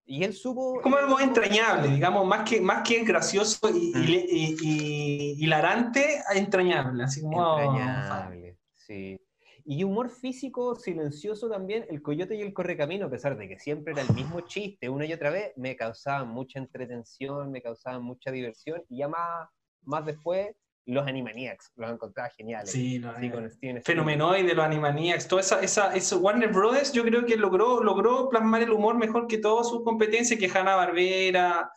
[0.05, 0.77] Y él supo.
[0.79, 4.09] Es como algo supo- entrañable, digamos, más que, más que gracioso y, y Mm.
[4.31, 7.05] y- y hilarante, entrañable.
[7.05, 9.21] Así como, oh, Entrañable, sí.
[9.65, 13.93] Y humor físico silencioso también, el coyote y el correcamino, a pesar de que siempre
[13.93, 18.33] era el mismo chiste una y otra vez, me causaban mucha entretención, me causaban mucha
[18.33, 19.49] diversión, y ya más,
[19.83, 20.57] más después
[20.91, 22.71] los Animaniacs, los encontraba geniales.
[22.71, 23.83] Sí, los Sí, con Steven.
[23.83, 28.63] Fenomenoide, los Animaniacs, toda esa, esa, eso, Warner Brothers yo creo que logró, logró plasmar
[28.63, 31.71] el humor mejor que todas sus competencias, que Hanna-Barbera,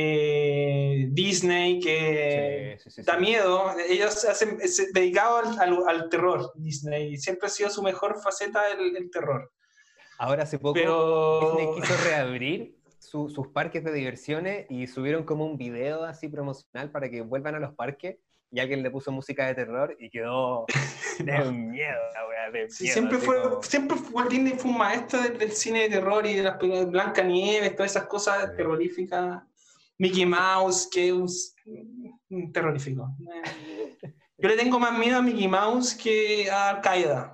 [0.00, 3.06] que Disney, que Sí, sí, sí, sí.
[3.06, 3.72] da miedo.
[3.88, 8.62] Ellos hacen, se dedicaban al, al- al terror, Disney, siempre ha sido su mejor faceta
[8.70, 9.52] el, el terror.
[10.18, 15.44] Ahora hace poco Pero Disney quiso reabrir su- sus parques de diversiones y subieron como
[15.46, 18.16] un video así promocional para que vuelvan a los parques
[18.50, 20.64] y alguien le puso música de terror y quedó
[21.18, 24.70] de miedo la wea, de Sí, miedo, siempre así fue, como- siempre Walt Disney fue
[24.70, 28.06] un maestro del, del cine de terror y de las películas Blanca Nieves, todas esas
[28.06, 28.56] cosas Sí.
[28.56, 29.42] terroríficas.
[29.98, 33.16] Mickey Mouse, que es un- terrorífico.
[34.38, 37.32] Yo le tengo más miedo a Mickey Mouse que a Al Qaeda.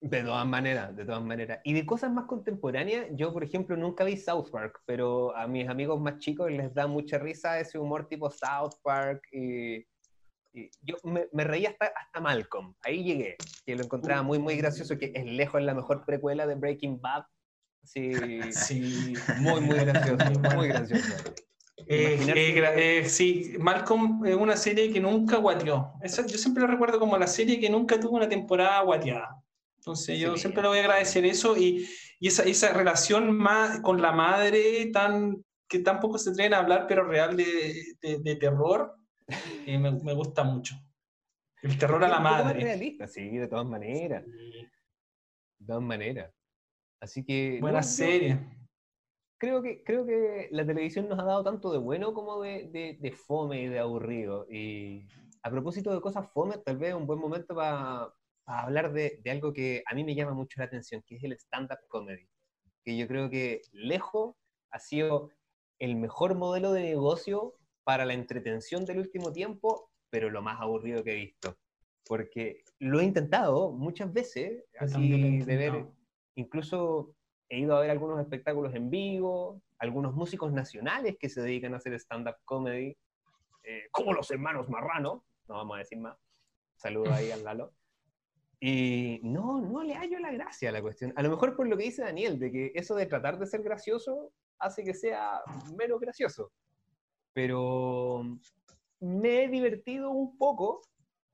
[0.00, 1.60] De todas maneras, de todas maneras.
[1.62, 5.68] Y de cosas más contemporáneas, yo por ejemplo nunca vi South Park, pero a mis
[5.68, 9.22] amigos más chicos les da mucha risa ese humor tipo South Park.
[9.30, 9.86] Y
[10.82, 14.98] yo me, me reí hasta, hasta Malcolm, ahí llegué, que lo encontraba muy, muy gracioso,
[14.98, 17.24] que es lejos la mejor precuela de Breaking Bad.
[17.84, 18.00] Sí,
[18.52, 19.14] Sí.
[19.38, 20.24] muy, muy gracioso,
[20.54, 21.14] muy gracioso.
[21.88, 25.94] Eh, eh, eh, sí, Malcolm es una serie que nunca guateó.
[26.02, 29.42] Esa, yo siempre la recuerdo como la serie que nunca tuvo una temporada guateada.
[29.78, 30.42] Entonces yo Sí.
[30.42, 31.88] siempre le voy a agradecer eso y,
[32.20, 36.86] y esa, esa relación más con la madre tan que tampoco se atreven a hablar,
[36.86, 38.94] pero real de, de- de terror,
[39.66, 40.76] eh, me, me gusta mucho.
[41.62, 42.60] El terror a la madre.
[42.60, 46.34] realista, sí, de todas maneras, de todas maneras.
[47.00, 47.58] Así que...
[47.60, 48.40] Buena no, serie.
[49.38, 52.98] creo que, creo que la televisión nos ha dado tanto de bueno como de, de,
[53.00, 54.46] de fome y de aburrido.
[54.50, 55.06] Y
[55.42, 58.12] a propósito de cosas fome, tal vez un buen momento para
[58.44, 61.32] hablar de, de algo que a mí me llama mucho la atención, que es el
[61.32, 62.28] stand-up comedy.
[62.84, 64.34] Que yo creo que lejos
[64.72, 65.30] ha sido
[65.78, 67.54] el mejor modelo de negocio
[67.84, 71.56] para la entretención del último tiempo, pero lo más aburrido que he visto.
[72.06, 75.86] Porque lo he intentado muchas veces, Yo así de ver,
[76.34, 77.14] incluso
[77.48, 81.78] he ido a ver algunos espectáculos en vivo, algunos músicos nacionales que se dedican a
[81.78, 82.96] hacer stand-up comedy,
[83.64, 86.16] eh, como los hermanos Marrano, no vamos a decir más.
[86.76, 87.72] Saludo ahí al Lalo.
[88.58, 91.12] Y no, no le hallo la gracia a la cuestión.
[91.16, 93.62] A lo mejor por lo que dice Daniel, de que eso de tratar de ser
[93.62, 95.40] gracioso hace que sea
[95.76, 96.52] menos gracioso.
[97.32, 98.38] Pero
[99.00, 100.82] me he divertido un poco.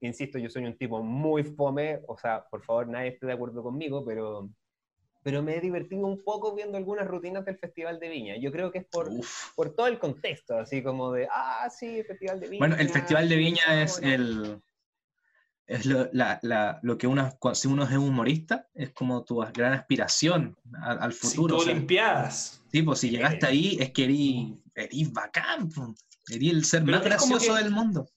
[0.00, 3.62] Insisto, yo soy un tipo muy fome, o sea, por favor, nadie esté de acuerdo
[3.64, 4.48] conmigo, pero,
[5.24, 8.36] pero me he divertido un poco viendo algunas rutinas del Festival de Viña.
[8.38, 9.52] Yo creo que es por, Uf.
[9.56, 12.58] por todo el contexto, así como de, ah, sí, Festival de Viña.
[12.60, 14.14] Bueno, el Festival de Viña es bueno.
[14.14, 14.62] el
[15.66, 19.74] es lo, la- la- lo que uno, si uno es humorista, es como tu gran
[19.74, 21.56] aspiración al, al Sí, futuro.
[21.56, 22.64] tú o sea, Olimpiadas.
[22.72, 25.68] sí, pues si llegaste ahí es que erí, erí bacán,
[26.28, 28.08] erí el ser Pero más gracioso que- del mundo.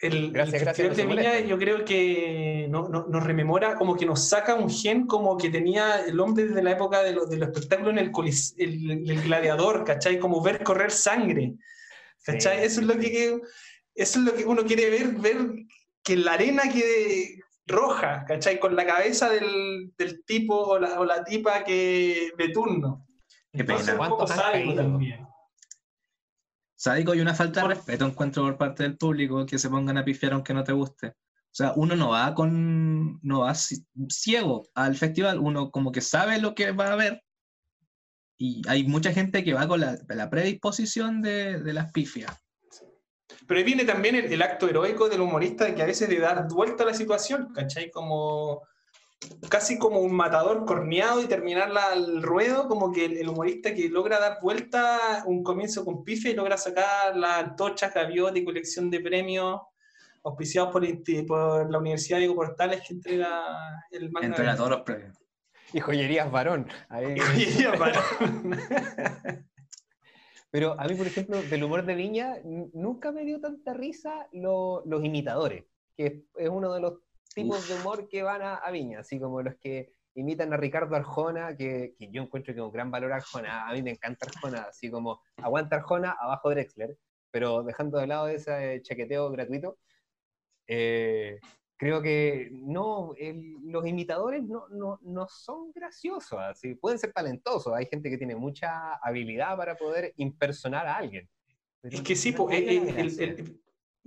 [0.00, 4.06] El, Gracias, el gracias, de Viña yo creo que no- no- nos rememora, como que
[4.06, 7.36] nos saca un gen como que tenía el hombre desde la época de, los de
[7.38, 10.20] los espectáculos en el, colis- el, el gladiador, ¿cachai?
[10.20, 11.54] Como ver correr sangre,
[12.22, 12.58] ¿cachai?
[12.58, 13.40] Sí, eso, es lo que,
[13.96, 15.36] eso es lo que uno quiere ver, ver
[16.04, 18.60] que la arena quede roja, ¿cachai?
[18.60, 23.04] Con la cabeza del, del tipo o la, o la tipa que de turno.
[23.52, 23.98] Qué Entonces, pena.
[24.08, 24.76] poco ¿Cuántos caído?
[24.76, 25.26] también.
[26.80, 30.04] Sádico y una falta de respeto encuentro por parte del público que se pongan a
[30.04, 31.08] pifiar aunque no te guste.
[31.08, 36.00] O sea, uno no va con, no va ci- ciego al festival, uno como que
[36.00, 37.22] sabe lo que va a ver
[38.38, 42.30] y hay mucha gente que va con la, la predisposición de, de las pifias.
[43.48, 46.20] Pero ahí viene también el, el acto heroico del humorista de que a veces de
[46.20, 47.90] dar vuelta a la situación, ¿cachai?
[47.90, 48.62] Como
[49.48, 53.74] casi como un matador corneado y terminar la- el ruedo, como que el, el humorista
[53.74, 58.44] que logra dar vuelta un comienzo con pife y logra sacar la antorcha, gaviota y
[58.44, 59.60] colección de premios
[60.24, 63.42] auspiciados por, el insti- por la Universidad Diego Portales que entrega
[63.90, 64.26] el manga.
[64.28, 65.16] Entrega todos los premios.
[65.72, 66.66] Y joyerías varón.
[66.88, 67.16] ahí.
[67.36, 68.00] Y para-
[70.50, 74.28] Pero a mí, por ejemplo, del humor de Viña, n- nunca me dio tanta risa
[74.32, 75.64] lo- los imitadores,
[75.94, 76.94] que es, es uno de los
[77.42, 80.96] tipos de humor que van a, a Viña, así como los que imitan a Ricardo
[80.96, 84.26] Arjona, que, que yo encuentro que es un gran valor Arjona, a mí me encanta
[84.26, 86.96] Arjona, así como aguanta Arjona, abajo Drexler,
[87.30, 89.78] pero dejando de lado ese chaqueteo gratuito,
[90.66, 91.38] eh,
[91.76, 97.72] creo que no, el- los imitadores no, no, no son graciosos, así, pueden ser talentosos,
[97.74, 101.28] hay gente que tiene mucha habilidad para poder impersonar a alguien.
[101.80, 103.60] pero Es que sí, no po, eh, eh, el- el-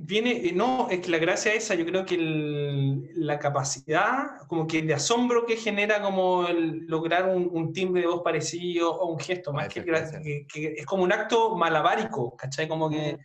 [0.04, 4.66] viene, eh, no, es que la gracia esa, yo creo que el- la capacidad, como
[4.68, 9.12] que de asombro que genera como el lograr un, un timbre de voz parecido o
[9.14, 12.68] un gesto, más que, que- que es como un acto malabárico, ¿cachai?
[12.68, 13.18] Como que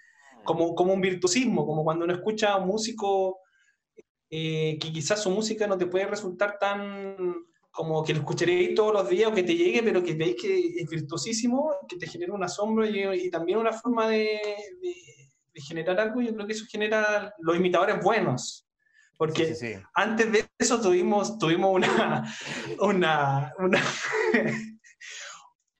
[0.45, 3.41] como, como un virtuosismo, como cuando uno escucha a un músico
[4.31, 7.35] eh, que quizás su música no te puede resultar tan
[7.71, 10.59] como que lo escucharéis todos los días o que te llegue, pero que veis que
[10.81, 14.41] es virtuosísimo, que te genera un asombro y, también una forma de,
[14.81, 14.95] de,
[15.61, 16.21] generar algo.
[16.21, 18.67] Yo creo que eso genera los imitadores buenos.
[19.17, 19.57] Porque
[19.95, 22.37] antes de eso tuvimos, tuvimos una,
[22.81, 23.83] una, una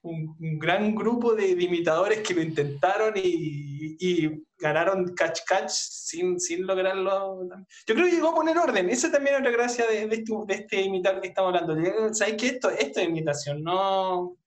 [0.07, 7.47] un, gran grupo de, imitadores que lo intentaron y, ganaron catch catch sin, sin lograrlo.
[7.87, 8.89] Yo creo que llegó a poner orden.
[8.89, 12.15] Esa también es otra gracia de, de, este, de este imitador que estamos hablando.
[12.15, 13.63] ¿Sabes que esto, esto es imitación?
[13.63, 14.39] No.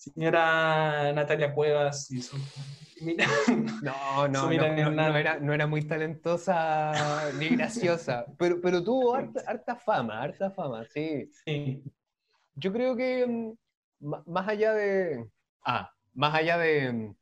[0.00, 2.36] Señora Natalia Cuevas y su.
[3.82, 9.76] No, no, no, era, no, era, muy talentosa ni graciosa, pero, pero tuvo harta, harta
[9.76, 11.30] fama, harta fama, sí.
[11.46, 11.82] sí.
[12.56, 15.26] Yo creo que mm, más allá de.
[15.64, 17.14] Ah, más allá de,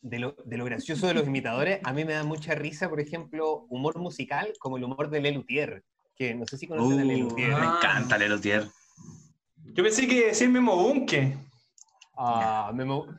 [0.00, 3.98] de, lo, gracioso de los imitadores, a mí me da mucha risa, por ejemplo, humor
[3.98, 5.84] musical como el humor de Lelutier,
[6.16, 7.50] que no sé si conocen a Lelutier.
[7.50, 8.66] Me encanta Lelutier.
[9.74, 11.47] Yo pensé que decir Memo Bunke.
[12.18, 12.72] Ah, a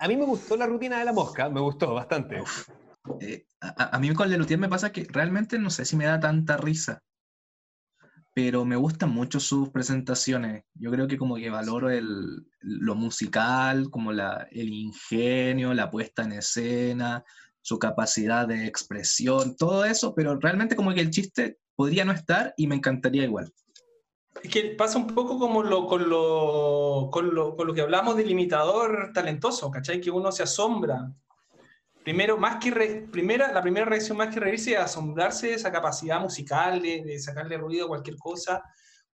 [0.07, 2.43] mí me gustó la rutina de la mosca, me gustó bastante.
[3.21, 6.19] Eh, a, a, mí con Lelutier me pasa que realmente no sé si me da
[6.19, 7.01] tanta risa
[8.33, 10.63] pero me gustan mucho sus presentaciones.
[10.75, 16.23] Yo creo que como que valoro el, lo musical, como la, el ingenio, la puesta
[16.23, 17.23] en escena,
[17.61, 22.53] su capacidad de expresión, todo eso, pero realmente como que el chiste podría no estar
[22.55, 23.51] y me encantaría igual.
[24.49, 28.31] Que pasa un poco como lo, con, lo, con, lo, con lo que hablamos del
[28.31, 29.99] imitador talentoso, ¿cachai?
[29.99, 31.11] Que uno se asombra
[32.03, 32.71] primero, más que
[33.11, 37.57] primera, la primera reacción más que reírse es asombrarse de esa capacidad musical, de, sacarle
[37.57, 38.63] ruido a cualquier cosa,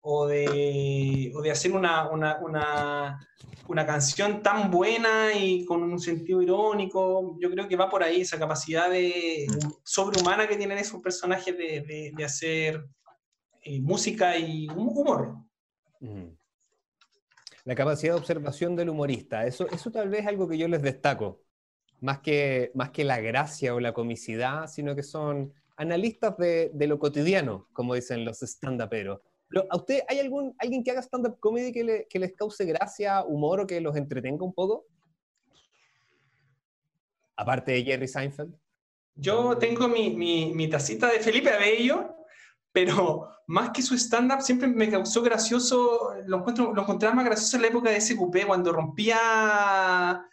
[0.03, 3.29] o de, o de hacer una, una, una,
[3.69, 7.39] una, canción tan buena y con un sentido irónico.
[7.41, 9.47] Yo creo que va por ahí esa capacidad de,
[9.85, 12.85] sobrehumana que tienen esos personajes de, de hacer
[13.63, 15.37] eh, música y humor.
[17.65, 20.83] La capacidad de observación del humorista, eso, eso tal vez es algo que yo les
[20.83, 21.43] destaco
[22.01, 26.87] más que, más que la gracia o la comicidad, sino que son analistas de, de
[26.89, 29.21] lo cotidiano, como dicen los stand-uperos.
[29.71, 33.23] ¿A usted hay algún, alguien que haga stand-up comedy que, le, que, les cause gracia,
[33.23, 34.87] humor o que los entretenga un poco?
[37.37, 38.55] Aparte de Jerry Seinfeld.
[39.15, 42.17] Yo tengo mi, mi, mi tacita de Felipe Abello,
[42.73, 47.57] pero más que su stand-up siempre me causó gracioso, lo, encuentro, lo encontraba más gracioso
[47.57, 50.27] en la época de SQP, cuando rompía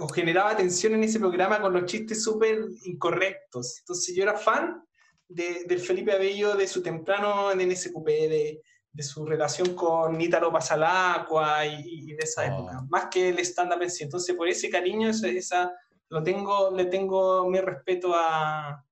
[0.00, 3.78] o generaba tensión en ese programa con los chistes súper incorrectos.
[3.80, 4.82] Entonces yo era fan
[5.28, 10.50] de, del Felipe Abello, de su temprano en NSQP, de, de su relación con Nítaro
[10.50, 12.44] Pasalacua y, y de esa oh.
[12.44, 14.04] época, más que el stand-up en sí.
[14.04, 15.72] Entonces por ese cariño, esa,
[16.08, 18.84] lo tengo, le tengo mi respeto a,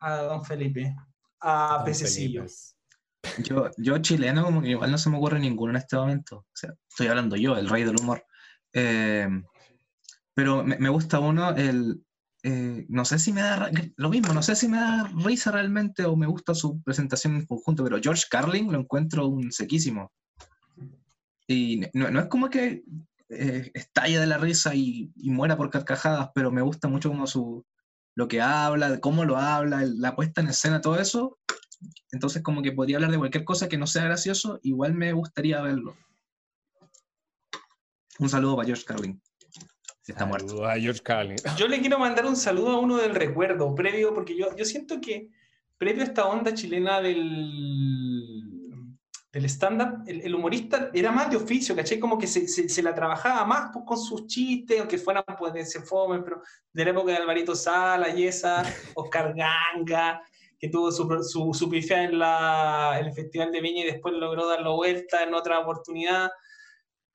[0.00, 0.94] a don Felipe,
[1.42, 2.46] a Pececillo.
[3.38, 6.38] Yo, yo chileno, como que igual no se me ocurre ninguno en este momento.
[6.38, 8.24] O sea, estoy hablando yo, el rey del humor.
[8.72, 9.28] Eh,
[10.34, 12.02] pero me, gusta uno, el,
[12.42, 16.04] eh, no sé si me da, lo mismo, no sé si me da risa realmente
[16.04, 20.10] o me gusta su presentación en conjunto, pero George Carlin lo encuentro un sequísimo.
[21.46, 22.82] Y no, no es como que
[23.28, 27.26] eh, estalla de la risa y, y, muera por carcajadas, pero me gusta mucho como
[27.26, 27.64] su,
[28.14, 31.38] lo que habla, cómo lo habla, la puesta en escena, todo eso.
[32.12, 35.60] Entonces como que podría hablar de cualquier cosa que no sea gracioso, igual me gustaría
[35.60, 35.96] verlo.
[38.18, 39.20] Un saludo para George Carlin.
[40.06, 40.64] Está muerto.
[40.66, 41.36] A George Carlin.
[41.56, 45.00] Yo le quiero mandar un saludo a uno del recuerdo, previo, porque yo, yo siento
[45.00, 45.28] que
[45.78, 48.31] previo a esta onda chilena del,
[49.32, 51.98] del stand-up, el, humorista era más de oficio, ¿cachai?
[51.98, 55.82] Como que se, se, la trabajaba más pues, con sus chistes, aunque fueran, pues, ser
[55.82, 58.62] fome, pero de la época de Alvarito Sala y esa,
[58.94, 60.22] Oscar Ganga,
[60.58, 64.46] que tuvo su, su, su en, la, en el Festival de Viña y después logró
[64.46, 66.30] darlo vuelta en otra oportunidad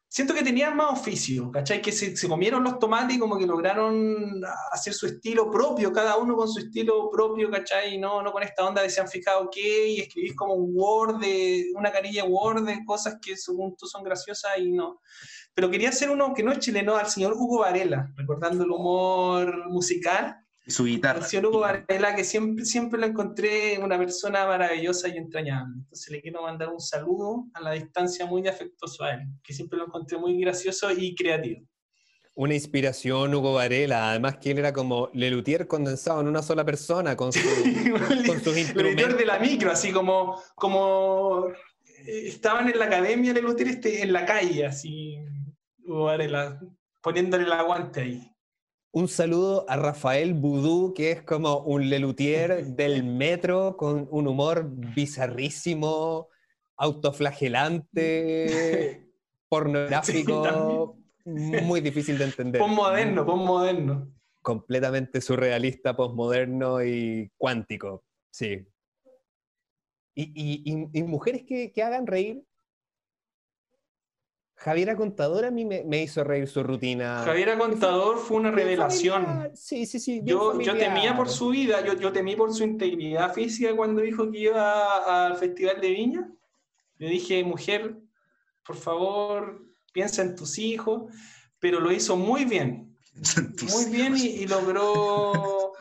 [0.09, 1.81] siento que tenían más oficio, ¿cachai?
[1.81, 4.41] Que se, se, comieron los tomates y como que lograron
[4.71, 7.95] hacer su estilo propio, cada uno con su estilo propio, ¿cachai?
[7.95, 10.71] Y no, no con esta onda de se han fijado qué y escribís como un
[10.73, 15.01] Word, de, una carilla Word de cosas que según tú son graciosas y no.
[15.53, 19.69] Pero quería hacer uno que no es chileno, al señor Hugo Varela, recordando el humor
[19.69, 21.25] musical su guitarra.
[21.31, 25.75] El Hugo Varela, que siempre, siempre lo encontré una persona maravillosa y entrañable.
[25.77, 29.79] Entonces le quiero mandar un saludo a la distancia muy afectuoso a él, que siempre
[29.79, 31.61] lo encontré muy gracioso y creativo.
[32.33, 34.11] Una inspiración, Hugo Varela.
[34.11, 37.39] Además que él era como Lelutier condensado en una sola persona con, su,
[38.27, 39.17] con sus instrumentos.
[39.17, 41.47] de la micro, así como, como
[42.05, 45.17] eh, estaban en la academia Lelutier este, en la calle, así,
[45.83, 46.59] Hugo Varela,
[47.01, 48.36] poniéndole el aguante ahí.
[48.97, 54.71] Un saludo a Rafael Boudou, que es como un lelutier del metro con un humor
[54.71, 56.29] bizarrísimo,
[56.77, 59.07] autoflagelante,
[59.49, 62.59] pornográfico, muy difícil de entender.
[62.59, 64.11] Postmoderno, postmoderno.
[64.41, 68.65] Completamente surrealista, postmoderno y cuántico, sí.
[70.15, 72.43] Y, y, mujeres que, que hagan reír,
[74.57, 77.21] Javiera Contador a mí me, hizo reír su rutina.
[77.23, 79.51] Javiera Contador fue una revelación.
[79.53, 80.21] Sí, sí, sí.
[80.23, 84.31] Yo, yo, temía por su vida, yo, yo temí por su integridad física cuando dijo
[84.31, 86.31] que iba al Festival de Viña.
[86.97, 87.97] Le dije, mujer,
[88.65, 91.13] por favor, piensa en tus hijos,
[91.59, 92.97] pero lo hizo muy bien.
[93.71, 95.73] Muy bien y, logró,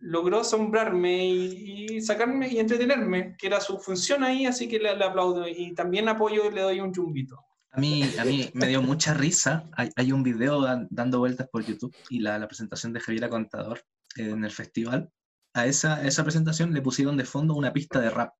[0.00, 5.04] logró asombrarme y, sacarme y entretenerme, que era su función ahí, así que le, le
[5.04, 5.48] aplaudo.
[5.48, 7.38] Y también apoyo y le doy un chumbito.
[7.74, 9.64] A mí, a mí me dio mucha risa.
[9.96, 13.84] Hay, un video dando vueltas por YouTube y la, presentación de Javiera Contador
[14.16, 15.10] en el festival.
[15.54, 18.32] A esa, esa presentación le pusieron de fondo una pista de rap.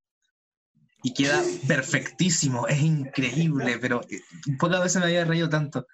[1.03, 4.21] Y queda perfectísimo, es increíble, pero eh,
[4.59, 5.89] pocas veces me había reído tanto.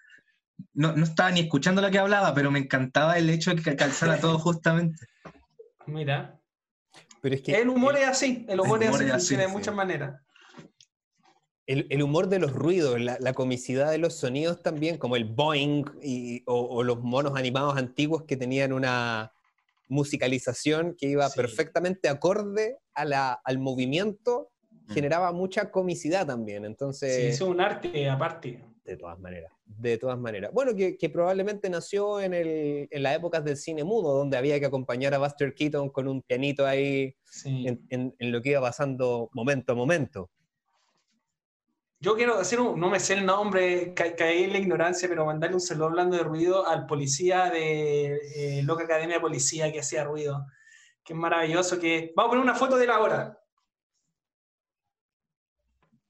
[0.75, 3.75] No, no, estaba ni escuchando lo que hablaba, pero me encantaba el hecho de que
[3.75, 5.07] calzara todo justamente.
[5.87, 6.39] Mira.
[7.23, 10.21] Pero es que el humor es así, el humor, es así, de muchas maneras
[11.71, 15.85] el, humor de los ruidos, la, comicidad de los sonidos también, como el boing
[16.47, 19.33] o, los monos animados antiguos que tenían una
[19.89, 24.93] musicalización que iba perfectamente acorde al movimiento, mm.
[24.93, 26.65] generaba mucha comicidad también.
[26.65, 28.65] Entonces, sí, es un arte aparte.
[28.85, 30.51] De todas maneras, de todas maneras.
[30.53, 34.67] Bueno, que, probablemente nació en, el, en las épocas del cine mudo, donde había que
[34.67, 37.15] acompañar a Buster Keaton con un pianito ahí
[37.45, 40.31] en, en lo que iba pasando momento a momento.
[42.03, 45.57] Yo quiero hacer un, no me sé el nombre, caí en la ignorancia, pero mandarle
[45.57, 50.05] un saludo hablando de ruido al policía de eh, Loca Academia de Policía que hacía
[50.05, 50.47] ruido.
[51.05, 52.15] Que es maravilloso, que...
[52.17, 53.39] Vamos a poner una foto de la hora.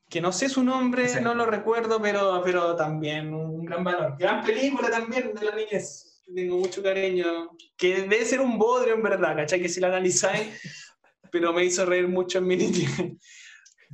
[0.08, 4.16] Que no sé su nombre, no lo recuerdo, pero, pero también un gran valor.
[4.16, 6.22] Gran película también de la niñez.
[6.32, 7.50] Tengo mucho cariño.
[7.76, 9.60] Que debe ser un bodrio en verdad, ¿cachai?
[9.60, 10.60] Que si la analizáis,
[11.32, 13.18] pero me hizo reír mucho en mi niñez.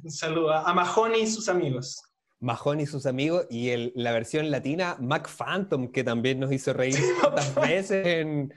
[0.02, 2.02] Un saludo a Mahoney y sus amigos.
[2.40, 6.72] Mahoney y sus amigos y el, la versión latina, Mac Phantom, que también nos hizo
[6.72, 8.52] reír tantas veces en,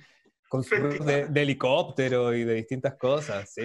[0.50, 3.62] con su de, de, helicóptero y de distintas cosas, sí.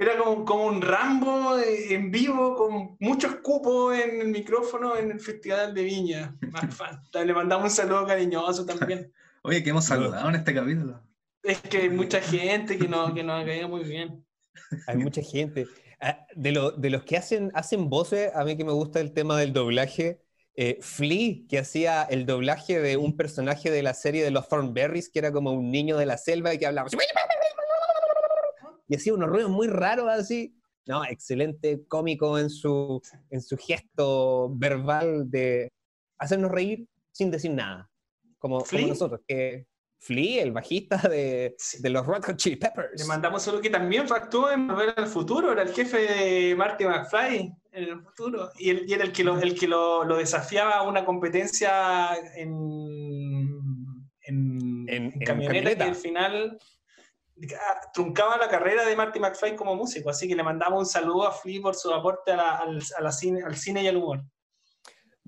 [0.00, 5.18] Era como, como, un Rambo en vivo, con muchos cupos en el micrófono en el
[5.18, 6.36] Festival de Viña.
[6.52, 7.26] Mac Phantom.
[7.26, 9.12] Le mandamos un saludo cariñoso también.
[9.42, 11.02] Oye, que hemos saludado en este capítulo.
[11.42, 14.24] Es que hay mucha gente que, no, que nos ha caído muy bien.
[14.86, 15.66] Hay mucha gente.
[16.00, 19.52] Ah, de, los que hacen, hacen voces, a mí que me gusta el tema del
[19.52, 20.22] doblaje,
[20.54, 25.08] eh, Flea, que hacía el doblaje de un personaje de la serie de los Thornberries,
[25.08, 26.88] que era como un niño de la selva y que hablaba
[28.88, 30.54] y hacía unos ruidos muy raros así.
[30.86, 35.70] No, excelente cómico en su, en su gesto verbal de
[36.18, 37.90] hacernos reír sin decir nada.
[38.38, 39.66] Como, como nosotros, que
[40.00, 43.00] Flea, el bajista de, los Red Hot Chili Peppers.
[43.00, 46.84] Le mandamos solo que también actuó en Volver al Futuro, era el jefe de Marty
[46.84, 48.50] McFly en el futuro.
[48.58, 53.48] Y, él, era el que, lo, el que lo, desafiaba a una competencia en,
[54.22, 56.58] en, camioneta, y al final
[57.54, 60.10] ah, truncaba la carrera de Marty McFly como músico.
[60.10, 62.82] Así que le mandamos un saludo a Flea por su aporte al,
[63.12, 64.22] cine, al cine y al humor.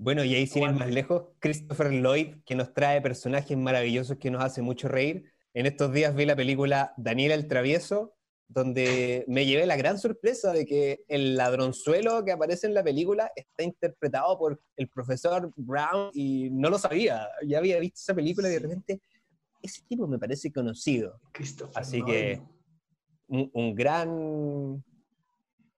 [0.03, 4.31] Bueno, y ahí sin ir más lejos, Christopher Lloyd, que nos trae personajes maravillosos que
[4.31, 5.31] nos hace mucho reír.
[5.53, 8.15] En estos días vi la película Daniel el Travieso,
[8.47, 13.31] donde me llevé la gran sorpresa de que el ladronzuelo que aparece en la película
[13.35, 17.27] está interpretado por el profesor Brown y no lo sabía.
[17.45, 19.01] Ya había visto esa película y de repente
[19.61, 21.21] ese tipo me parece conocido.
[21.75, 22.41] Así que
[23.27, 24.83] un, un, gran...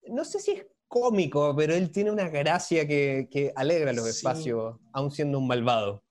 [0.08, 5.10] No sé si es cómico, pero él tiene una gracia que, alegra los espacios, aún
[5.10, 6.04] siendo un malvado.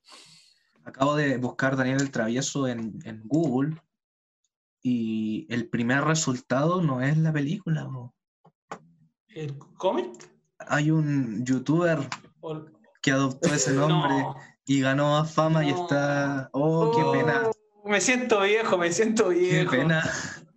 [0.85, 3.77] Acabo de buscar Daniel el Travieso en, Google
[4.83, 7.89] y el primer resultado no es la película.
[9.29, 10.29] ¿El cómic?
[10.59, 12.01] Hay un youtuber
[13.01, 14.27] que adoptó ese nombre
[14.67, 16.51] y ganó a fama y está...
[16.53, 17.51] Oh, qué oh, pena.
[17.85, 19.71] Me siento viejo, me siento viejo.
[19.71, 20.03] Qué pena.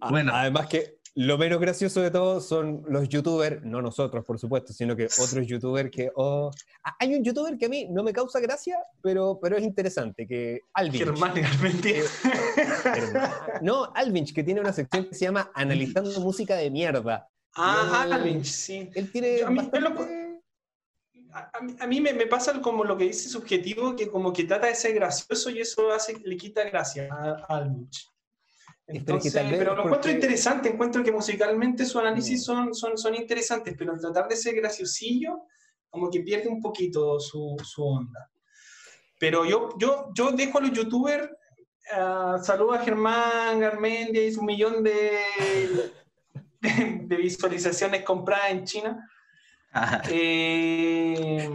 [0.10, 0.32] Bueno.
[0.34, 4.98] Además que lo menos gracioso de todo son los youtubers, no nosotros, por supuesto, sino
[4.98, 5.16] que otros
[5.48, 6.12] youtubers que...
[6.16, 6.52] Oh,
[7.00, 10.60] hay un youtuber que a mí no me causa gracia, pero, pero es interesante, que
[10.74, 11.06] Alvinch.
[11.06, 12.04] Germán, mentira.
[13.62, 17.30] no, Alvinch, que tiene una sección que se llama Analizando Música de Mierda.
[17.56, 18.90] Ah, Alvinch, sí.
[18.94, 19.42] Él tiene...
[19.42, 19.62] A mí,
[21.80, 24.76] a, mí me, me, pasa como lo que dice subjetivo, que como que trata de
[24.76, 27.10] ser gracioso y eso hace, le quita gracia
[27.50, 28.06] al Much.
[28.88, 32.44] Entonces, pero lo encuentro interesante, encuentro que musicalmente su análisis mm.
[32.44, 35.42] son, son, son interesantes, pero tratar de ser graciosillo,
[35.90, 38.30] como que pierde un poquito su, su onda.
[39.20, 41.30] Pero yo, yo, yo dejo a los youtubers,
[41.98, 45.18] uh, saludo a Germán Garmendia y su millón de,
[46.62, 49.10] de visualizaciones compradas en China
[50.10, 51.50] eh,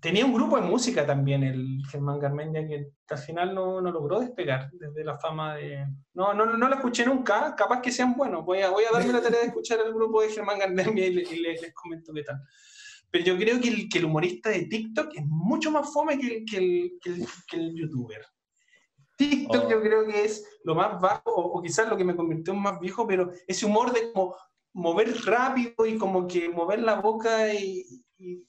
[0.00, 4.20] tenía un grupo de música también, el Germán Garmendia, que al final no, no, logró
[4.20, 5.86] despegar desde la fama de...
[6.14, 8.44] No, no, no la escuché nunca, capaz que sean buenos.
[8.44, 11.12] Voy a, voy a darme la tarea de escuchar el grupo de Germán Garmendia y,
[11.12, 12.40] les, comento qué tal.
[13.10, 16.44] Pero yo creo que el, que el, humorista de TikTok es mucho más fome que,
[16.44, 16.92] que el,
[17.46, 18.24] que el, youtuber.
[19.18, 19.70] TikTok oh.
[19.70, 22.60] yo creo que es lo más bajo, o, o, quizás lo que me convirtió en
[22.60, 24.34] más viejo, pero ese humor de como
[24.72, 27.84] mover rápido y como que mover la boca y,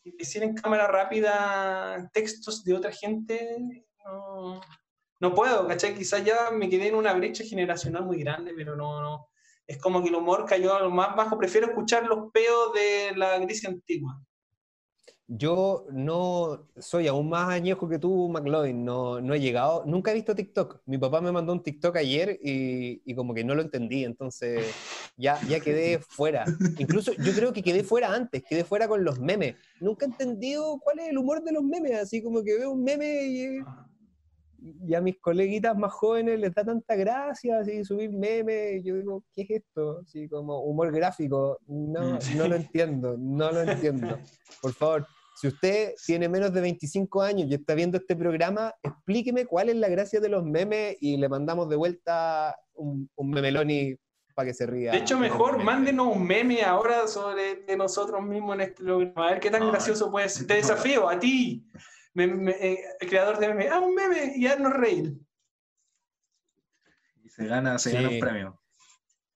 [0.03, 4.59] decir en cámara rápida textos de otra gente, no,
[5.21, 5.95] no puedo, ¿cachai?
[5.95, 9.29] Quizás ya me quedé en una brecha generacional muy grande, pero no, no.
[9.65, 11.37] Es como que el humor cayó a lo más bajo.
[11.37, 14.21] Prefiero escuchar los peos de la Grecia antigua.
[15.33, 20.15] Yo no soy aún más añejo que tú, McLovin, no, no he llegado, nunca he
[20.15, 20.81] visto TikTok.
[20.85, 24.65] Mi papá me mandó un TikTok ayer y, y, como que no lo entendí, entonces
[25.15, 26.43] ya, ya quedé fuera.
[26.77, 29.55] Incluso yo creo que quedé fuera antes, quedé fuera con los memes.
[29.79, 32.83] Nunca he entendido cuál es el humor de los memes, así como que veo un
[32.83, 33.59] meme y,
[34.85, 39.23] y a mis coleguitas más jóvenes les da tanta gracia, así subir memes, yo digo,
[39.33, 40.01] ¿qué es esto?
[40.05, 44.19] Así como humor gráfico, no, no lo entiendo, no lo entiendo.
[44.61, 45.07] Por favor,
[45.41, 49.75] si usted tiene menos de 25 años y está viendo este programa, explíqueme cuál es
[49.75, 53.95] la gracia de los memes y le mandamos de vuelta un, un memeloni
[54.35, 54.91] para que se ría.
[54.91, 59.29] De hecho, mejor mándenos un meme ahora sobre nosotros mismos en este programa.
[59.29, 60.45] A ver qué tan gracioso puede ser.
[60.45, 61.65] Te desafío a ti,
[62.13, 63.71] eh, el creador de memes.
[63.71, 65.15] Ah, un meme y haznos reír.
[67.23, 68.61] Y se gana, se gana un premio.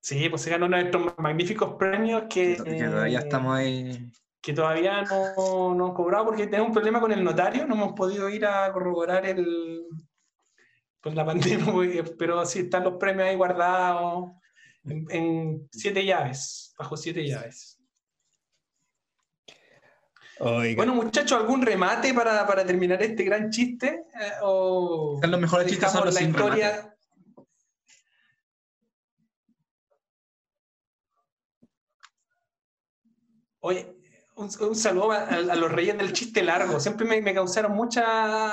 [0.01, 4.11] Sí, pues se ganan nuestros magníficos premios que, que todavía estamos ahí
[4.45, 7.93] que todavía no, no han cobrado porque tenemos un problema con el notario, no hemos
[7.93, 9.87] podido ir a corroborar el,
[11.01, 14.33] pues la pandemia, pero sí están los premios ahí guardados
[14.83, 17.81] en, siete llaves, bajo siete llaves.
[20.37, 24.05] Bueno, muchachos, ¿algún remate para, para, terminar este gran chiste?
[24.21, 26.95] Eh, o los mejores chistes son los la historia.
[33.61, 33.95] Oye,
[34.36, 36.79] un, saludo a, los reyes del chiste largo.
[36.79, 38.49] Siempre me, causaron mucha.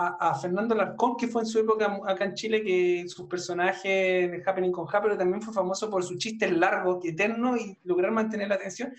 [0.00, 4.42] A, Fernando Larcón, que fue en su época acá en Chile, que sus personajes de
[4.46, 8.46] Happening con Happy, pero también fue famoso por sus chistes largos, eternos y lograr mantener
[8.46, 8.94] la atención.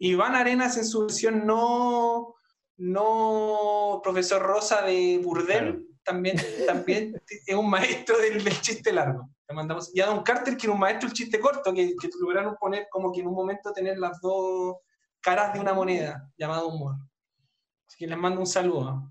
[0.00, 2.34] Iván Arenas en su versión no,
[2.78, 9.30] no profesor Rosa de Burdel, también, también es un maestro del, chiste largo.
[9.48, 9.94] Le mandamos.
[9.94, 12.88] Y a Don Carter, que era un maestro del chiste corto, que, que lograron poner
[12.90, 14.78] como que en un momento tener las dos
[15.20, 16.96] caras de una moneda llamado humor.
[17.86, 19.10] Así que les mando un saludo.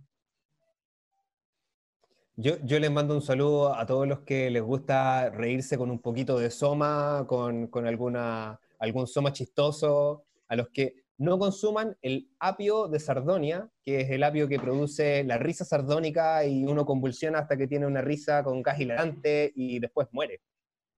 [2.35, 5.99] Yo, yo, les mando un saludo a todos los que les gusta reírse con un
[5.99, 12.29] poquito de soma, con, con alguna, algún soma chistoso, a los que no consuman el
[12.39, 17.39] apio de Sardonia, que es el apio que produce la risa sardónica y uno convulsiona
[17.39, 20.41] hasta que tiene una risa con gas y después muere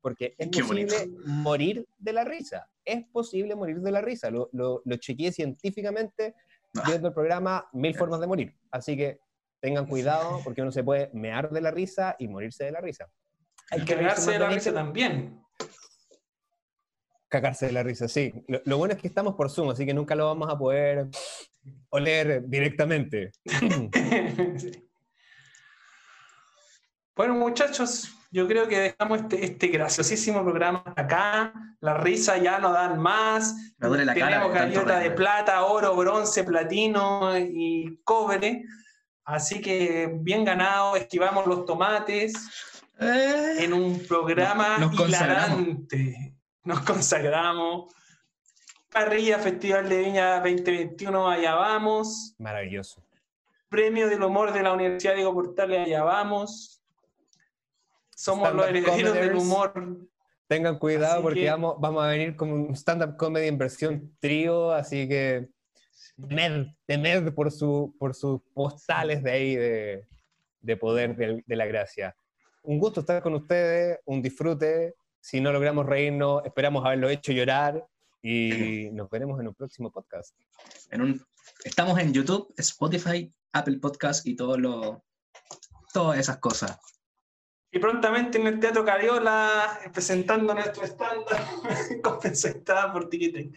[0.02, 2.68] porque es posible morir de la risa.
[2.84, 4.30] Es posible morir de la risa.
[4.32, 6.36] Lo, lo, chequeé científicamente
[6.78, 6.84] ah.
[6.88, 8.56] viendo el programa Mil Formas de Morir.
[8.72, 9.20] Así que
[9.62, 13.08] tengan cuidado porque uno se puede mear de la risa y morirse de la risa.
[13.70, 15.39] Hay que cagarse de la risa también.
[17.30, 18.34] Cagarse de la risa, sí.
[18.66, 21.08] Lo, bueno es que estamos por Zoom, así que nunca lo vamos a poder
[21.89, 23.32] oler directamente.
[27.16, 31.53] bueno, muchachos, yo creo que dejamos este, este graciosísimo programa acá.
[31.82, 33.73] La risa ya no dan más.
[33.77, 38.63] Me duele la Tenemos gaviota de plata, oro, bronce, platino y cobre.
[39.25, 42.34] Así que bien ganado, esquivamos los tomates
[42.99, 43.55] eh.
[43.59, 46.36] en un programa nos, hilarante.
[46.63, 47.93] Nos consagramos.
[48.89, 52.36] Parrilla Festival de Viña 2021, allá vamos.
[52.38, 53.03] Maravilloso.
[53.69, 56.80] Premio del Humor de la Universidad Diego Portales, allá vamos.
[58.22, 59.97] Somos los herederos del humor.
[60.47, 65.07] Tengan cuidado porque vamos, vamos a venir como un stand-up comedy en versión trío, así
[65.07, 65.49] que
[66.86, 70.07] temed, por, su, por sus postales de ahí de,
[70.59, 72.15] de poder de, de la gracia.
[72.61, 74.93] Un gusto estar con ustedes, un disfrute.
[75.19, 77.84] Si no logramos reírnos, esperamos haberlo hecho llorar.
[78.22, 80.36] Y nos veremos en un próximo podcast.
[80.91, 81.26] En un,
[81.63, 85.03] estamos en YouTube, Spotify, Apple Podcast y todo lo,
[85.91, 86.78] todas esas cosas.
[87.72, 91.41] Y prontamente en el Teatro Cariola, presentando nuestro estándar,
[92.03, 93.51] compensada por Tiquete.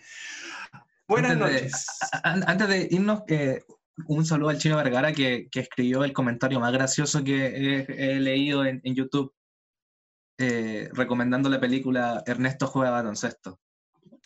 [1.08, 1.86] Buenas Antes de- noches.
[2.12, 3.62] a- a- antes de irnos, eh,
[4.06, 8.20] un saludo al Chino Vergara que, que escribió el comentario más gracioso que he, he
[8.20, 9.34] leído en, en YouTube,
[10.38, 13.60] eh, recomendando la película Ernesto juega baloncesto.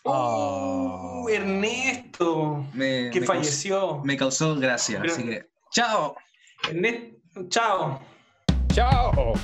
[0.05, 4.01] Oh, Ernesto, Me, que me causó- falleció.
[4.05, 6.17] me causó gracia, Pero- así que ¡chao!
[6.69, 8.01] Ernesto, chao.
[8.73, 9.35] ¡Chao!